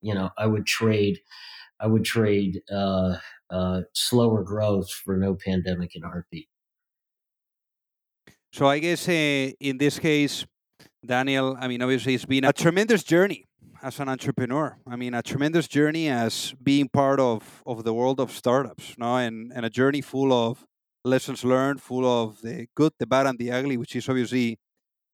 you 0.00 0.14
know, 0.14 0.30
I 0.38 0.46
would 0.46 0.66
trade, 0.66 1.20
I 1.80 1.86
would 1.88 2.04
trade 2.04 2.62
uh, 2.72 3.18
uh, 3.50 3.82
slower 3.92 4.42
growth 4.42 4.90
for 4.90 5.16
no 5.16 5.34
pandemic 5.34 5.94
in 5.94 6.04
a 6.04 6.08
heartbeat. 6.08 6.48
So 8.52 8.66
I 8.66 8.78
guess 8.78 9.08
uh, 9.08 9.52
in 9.60 9.78
this 9.78 9.98
case, 9.98 10.46
Daniel, 11.04 11.56
I 11.58 11.68
mean, 11.68 11.82
obviously 11.82 12.14
it's 12.14 12.24
been 12.24 12.44
a 12.44 12.52
tremendous 12.52 13.02
journey 13.02 13.46
as 13.82 14.00
an 14.00 14.08
entrepreneur. 14.08 14.78
I 14.86 14.96
mean, 14.96 15.14
a 15.14 15.22
tremendous 15.22 15.68
journey 15.68 16.08
as 16.08 16.54
being 16.62 16.88
part 16.88 17.20
of, 17.20 17.62
of 17.66 17.84
the 17.84 17.94
world 17.94 18.20
of 18.20 18.32
startups, 18.32 18.94
no? 18.98 19.16
and, 19.16 19.52
and 19.54 19.64
a 19.64 19.70
journey 19.70 20.00
full 20.00 20.32
of 20.32 20.66
lessons 21.04 21.44
learned, 21.44 21.80
full 21.80 22.04
of 22.04 22.40
the 22.42 22.66
good, 22.74 22.92
the 22.98 23.06
bad, 23.06 23.26
and 23.26 23.38
the 23.38 23.50
ugly, 23.52 23.76
which 23.76 23.94
is 23.94 24.08
obviously 24.08 24.58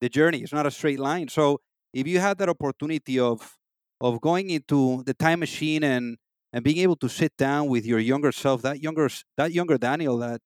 the 0.00 0.08
journey. 0.08 0.38
It's 0.38 0.52
not 0.52 0.66
a 0.66 0.70
straight 0.70 0.98
line. 0.98 1.28
So 1.28 1.60
if 1.92 2.06
you 2.06 2.18
had 2.18 2.38
that 2.38 2.48
opportunity 2.48 3.18
of 3.18 3.56
of 4.00 4.20
going 4.20 4.50
into 4.50 5.04
the 5.04 5.14
time 5.14 5.40
machine 5.40 5.84
and 5.84 6.16
and 6.52 6.64
being 6.64 6.78
able 6.78 6.96
to 6.96 7.08
sit 7.08 7.32
down 7.38 7.68
with 7.68 7.86
your 7.86 7.98
younger 7.98 8.32
self, 8.32 8.62
that 8.62 8.80
younger 8.80 9.08
that 9.36 9.52
younger 9.52 9.78
Daniel 9.78 10.18
that 10.18 10.40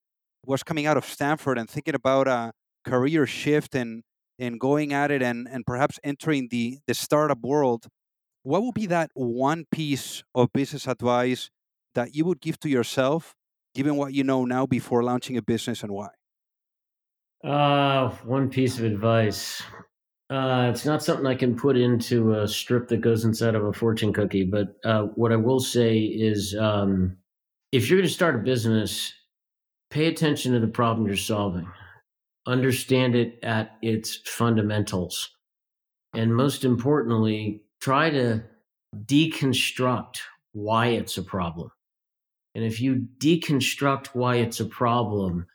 was 0.45 0.63
coming 0.63 0.87
out 0.87 0.97
of 0.97 1.05
Stanford 1.05 1.59
and 1.59 1.69
thinking 1.69 1.95
about 1.95 2.29
a 2.29 2.53
career 2.85 3.27
shift 3.27 3.75
and 3.75 4.03
and 4.39 4.61
going 4.61 4.93
at 4.93 5.11
it 5.11 5.23
and 5.23 5.49
and 5.51 5.65
perhaps 5.67 5.99
entering 6.05 6.49
the 6.51 6.79
the 6.87 6.95
startup 6.95 7.39
world 7.43 7.87
what 8.47 8.63
would 8.63 8.75
be 8.75 8.87
that 8.87 9.11
one 9.15 9.65
piece 9.73 10.23
of 10.33 10.53
business 10.53 10.87
advice 10.87 11.51
that 11.97 12.15
you 12.15 12.25
would 12.25 12.41
give 12.41 12.61
to 12.61 12.69
yourself, 12.69 13.35
given 13.75 13.97
what 13.97 14.15
you 14.15 14.23
know 14.23 14.45
now 14.45 14.67
before 14.67 15.03
launching 15.03 15.37
a 15.37 15.43
business 15.43 15.83
and 15.83 15.91
why? 15.91 16.11
Uh, 17.43 18.11
one 18.25 18.49
piece 18.49 18.79
of 18.79 18.85
advice. 18.85 19.65
Uh, 20.31 20.71
it's 20.71 20.85
not 20.85 21.03
something 21.03 21.27
I 21.27 21.35
can 21.35 21.57
put 21.57 21.77
into 21.77 22.35
a 22.35 22.47
strip 22.47 22.87
that 22.89 23.01
goes 23.01 23.25
inside 23.25 23.57
of 23.57 23.65
a 23.65 23.73
fortune 23.73 24.13
cookie, 24.13 24.45
but 24.45 24.77
uh, 24.85 25.07
what 25.17 25.33
I 25.33 25.37
will 25.37 25.61
say 25.61 25.99
is 25.99 26.55
um, 26.55 27.17
if 27.73 27.91
you're 27.91 27.99
going 27.99 28.09
to 28.09 28.15
start 28.15 28.37
a 28.37 28.39
business, 28.39 29.13
pay 29.91 30.07
attention 30.07 30.53
to 30.53 30.61
the 30.61 30.69
problem 30.69 31.09
you're 31.09 31.17
solving, 31.17 31.69
understand 32.47 33.15
it 33.15 33.39
at 33.43 33.77
its 33.83 34.21
fundamentals. 34.25 35.31
And 36.15 36.35
most 36.35 36.65
importantly, 36.65 37.63
try 37.81 38.11
to 38.11 38.43
deconstruct 39.05 40.19
why 40.53 40.89
it's 40.89 41.19
a 41.19 41.23
problem. 41.23 41.71
And 42.55 42.65
if 42.65 42.81
you 42.81 43.07
deconstruct 43.19 44.09
why 44.15 44.37
it's 44.37 44.61
a 44.61 44.65
problem 44.65 45.47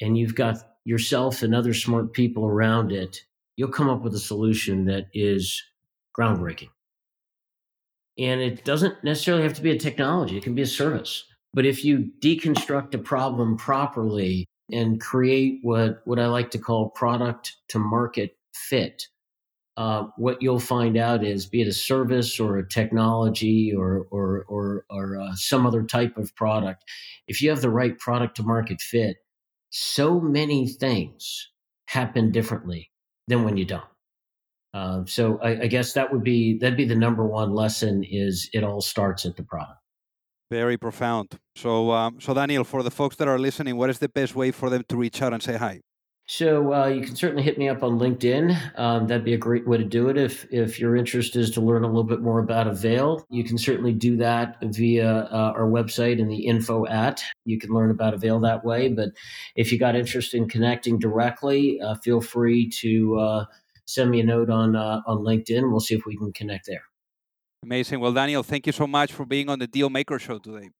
and 0.00 0.16
you've 0.16 0.34
got 0.34 0.56
yourself 0.84 1.42
and 1.42 1.54
other 1.54 1.74
smart 1.74 2.14
people 2.14 2.46
around 2.46 2.92
it, 2.92 3.22
you'll 3.56 3.68
come 3.68 3.90
up 3.90 4.02
with 4.02 4.14
a 4.14 4.18
solution 4.18 4.86
that 4.86 5.06
is 5.12 5.62
groundbreaking. 6.18 6.70
And 8.18 8.40
it 8.40 8.64
doesn't 8.64 9.04
necessarily 9.04 9.42
have 9.42 9.54
to 9.54 9.62
be 9.62 9.70
a 9.70 9.78
technology, 9.78 10.38
it 10.38 10.42
can 10.42 10.54
be 10.54 10.62
a 10.62 10.66
service. 10.66 11.24
But 11.52 11.66
if 11.66 11.84
you 11.84 12.10
deconstruct 12.20 12.94
a 12.94 12.98
problem 12.98 13.56
properly 13.56 14.46
and 14.72 15.00
create 15.00 15.60
what, 15.62 16.02
what 16.04 16.18
I 16.18 16.26
like 16.26 16.50
to 16.52 16.58
call 16.58 16.90
product 16.90 17.56
to 17.68 17.78
market 17.78 18.36
fit, 18.54 19.08
uh, 19.76 20.04
what 20.16 20.42
you'll 20.42 20.60
find 20.60 20.98
out 20.98 21.24
is, 21.24 21.46
be 21.46 21.62
it 21.62 21.68
a 21.68 21.72
service 21.72 22.38
or 22.38 22.58
a 22.58 22.68
technology 22.68 23.72
or 23.74 24.06
or 24.10 24.44
or, 24.48 24.84
or 24.90 25.20
uh, 25.20 25.34
some 25.34 25.66
other 25.66 25.82
type 25.82 26.18
of 26.18 26.34
product, 26.36 26.84
if 27.28 27.40
you 27.40 27.48
have 27.48 27.62
the 27.62 27.70
right 27.70 27.98
product 27.98 28.36
to 28.36 28.42
market 28.42 28.80
fit, 28.80 29.16
so 29.70 30.20
many 30.20 30.68
things 30.68 31.48
happen 31.86 32.30
differently 32.30 32.90
than 33.28 33.44
when 33.44 33.56
you 33.56 33.64
don't. 33.64 33.84
Uh, 34.74 35.04
so 35.06 35.38
I, 35.42 35.62
I 35.62 35.66
guess 35.66 35.94
that 35.94 36.12
would 36.12 36.24
be 36.24 36.58
that'd 36.58 36.76
be 36.76 36.84
the 36.84 36.94
number 36.94 37.26
one 37.26 37.54
lesson: 37.54 38.04
is 38.04 38.50
it 38.52 38.62
all 38.62 38.82
starts 38.82 39.24
at 39.24 39.36
the 39.36 39.42
product. 39.44 39.79
Very 40.50 40.76
profound. 40.76 41.38
So, 41.54 41.92
um, 41.92 42.20
so 42.20 42.34
Daniel, 42.34 42.64
for 42.64 42.82
the 42.82 42.90
folks 42.90 43.16
that 43.16 43.28
are 43.28 43.38
listening, 43.38 43.76
what 43.76 43.88
is 43.88 44.00
the 44.00 44.08
best 44.08 44.34
way 44.34 44.50
for 44.50 44.68
them 44.68 44.84
to 44.88 44.96
reach 44.96 45.22
out 45.22 45.32
and 45.32 45.40
say 45.40 45.56
hi? 45.56 45.80
So 46.26 46.72
uh, 46.72 46.86
you 46.86 47.02
can 47.02 47.16
certainly 47.16 47.42
hit 47.42 47.58
me 47.58 47.68
up 47.68 47.82
on 47.82 47.98
LinkedIn. 47.98 48.78
Um, 48.78 49.08
that'd 49.08 49.24
be 49.24 49.34
a 49.34 49.38
great 49.38 49.66
way 49.66 49.78
to 49.78 49.84
do 49.84 50.08
it. 50.08 50.16
If 50.16 50.46
if 50.52 50.78
your 50.78 50.94
interest 50.94 51.34
is 51.34 51.50
to 51.52 51.60
learn 51.60 51.82
a 51.82 51.88
little 51.88 52.04
bit 52.04 52.20
more 52.20 52.38
about 52.38 52.68
Avail, 52.68 53.26
you 53.30 53.42
can 53.42 53.58
certainly 53.58 53.92
do 53.92 54.16
that 54.18 54.58
via 54.62 55.08
uh, 55.08 55.52
our 55.56 55.68
website 55.68 56.20
and 56.20 56.30
the 56.30 56.46
info 56.46 56.86
at. 56.86 57.20
You 57.44 57.58
can 57.58 57.70
learn 57.70 57.90
about 57.90 58.14
Avail 58.14 58.38
that 58.40 58.64
way. 58.64 58.88
But 58.88 59.08
if 59.56 59.72
you 59.72 59.78
got 59.78 59.96
interest 59.96 60.34
in 60.34 60.48
connecting 60.48 61.00
directly, 61.00 61.80
uh, 61.80 61.96
feel 61.96 62.20
free 62.20 62.70
to 62.78 63.18
uh, 63.18 63.44
send 63.86 64.10
me 64.10 64.20
a 64.20 64.24
note 64.24 64.50
on 64.50 64.76
uh, 64.76 65.00
on 65.06 65.18
LinkedIn. 65.18 65.68
We'll 65.68 65.80
see 65.80 65.96
if 65.96 66.06
we 66.06 66.16
can 66.16 66.32
connect 66.32 66.66
there. 66.66 66.89
Amazing. 67.62 68.00
Well, 68.00 68.12
Daniel, 68.12 68.42
thank 68.42 68.66
you 68.66 68.72
so 68.72 68.86
much 68.86 69.12
for 69.12 69.26
being 69.26 69.48
on 69.48 69.58
the 69.58 69.66
Deal 69.66 69.90
Maker 69.90 70.18
Show 70.18 70.38
today. 70.38 70.70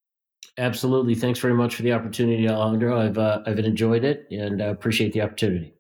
Absolutely. 0.57 1.15
Thanks 1.15 1.39
very 1.39 1.55
much 1.55 1.75
for 1.75 1.83
the 1.83 1.93
opportunity, 1.93 2.49
Alejandro. 2.49 3.01
I've 3.01 3.19
uh, 3.19 3.43
I've 3.47 3.59
enjoyed 3.59 4.05
it 4.05 4.27
and 4.31 4.61
uh, 4.61 4.67
appreciate 4.67 5.13
the 5.13 5.21
opportunity. 5.21 5.75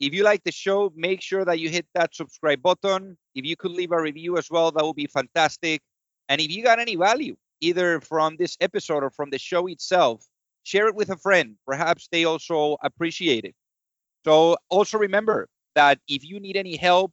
If 0.00 0.14
you 0.14 0.22
like 0.22 0.44
the 0.44 0.52
show, 0.52 0.92
make 0.94 1.20
sure 1.20 1.44
that 1.44 1.58
you 1.58 1.68
hit 1.70 1.86
that 1.94 2.14
subscribe 2.14 2.62
button. 2.62 3.18
If 3.34 3.44
you 3.44 3.56
could 3.56 3.72
leave 3.72 3.90
a 3.90 4.00
review 4.00 4.38
as 4.38 4.48
well, 4.50 4.70
that 4.70 4.84
would 4.84 4.94
be 4.94 5.06
fantastic. 5.06 5.82
And 6.28 6.40
if 6.40 6.50
you 6.50 6.62
got 6.62 6.78
any 6.78 6.94
value, 6.94 7.36
either 7.60 8.00
from 8.00 8.36
this 8.36 8.56
episode 8.60 9.02
or 9.02 9.10
from 9.10 9.30
the 9.30 9.38
show 9.38 9.66
itself, 9.66 10.24
share 10.62 10.86
it 10.86 10.94
with 10.94 11.10
a 11.10 11.16
friend. 11.16 11.56
Perhaps 11.66 12.08
they 12.12 12.24
also 12.24 12.76
appreciate 12.82 13.44
it. 13.44 13.54
So 14.24 14.56
also 14.68 14.98
remember 14.98 15.48
that 15.74 15.98
if 16.06 16.24
you 16.24 16.38
need 16.38 16.56
any 16.56 16.76
help, 16.76 17.12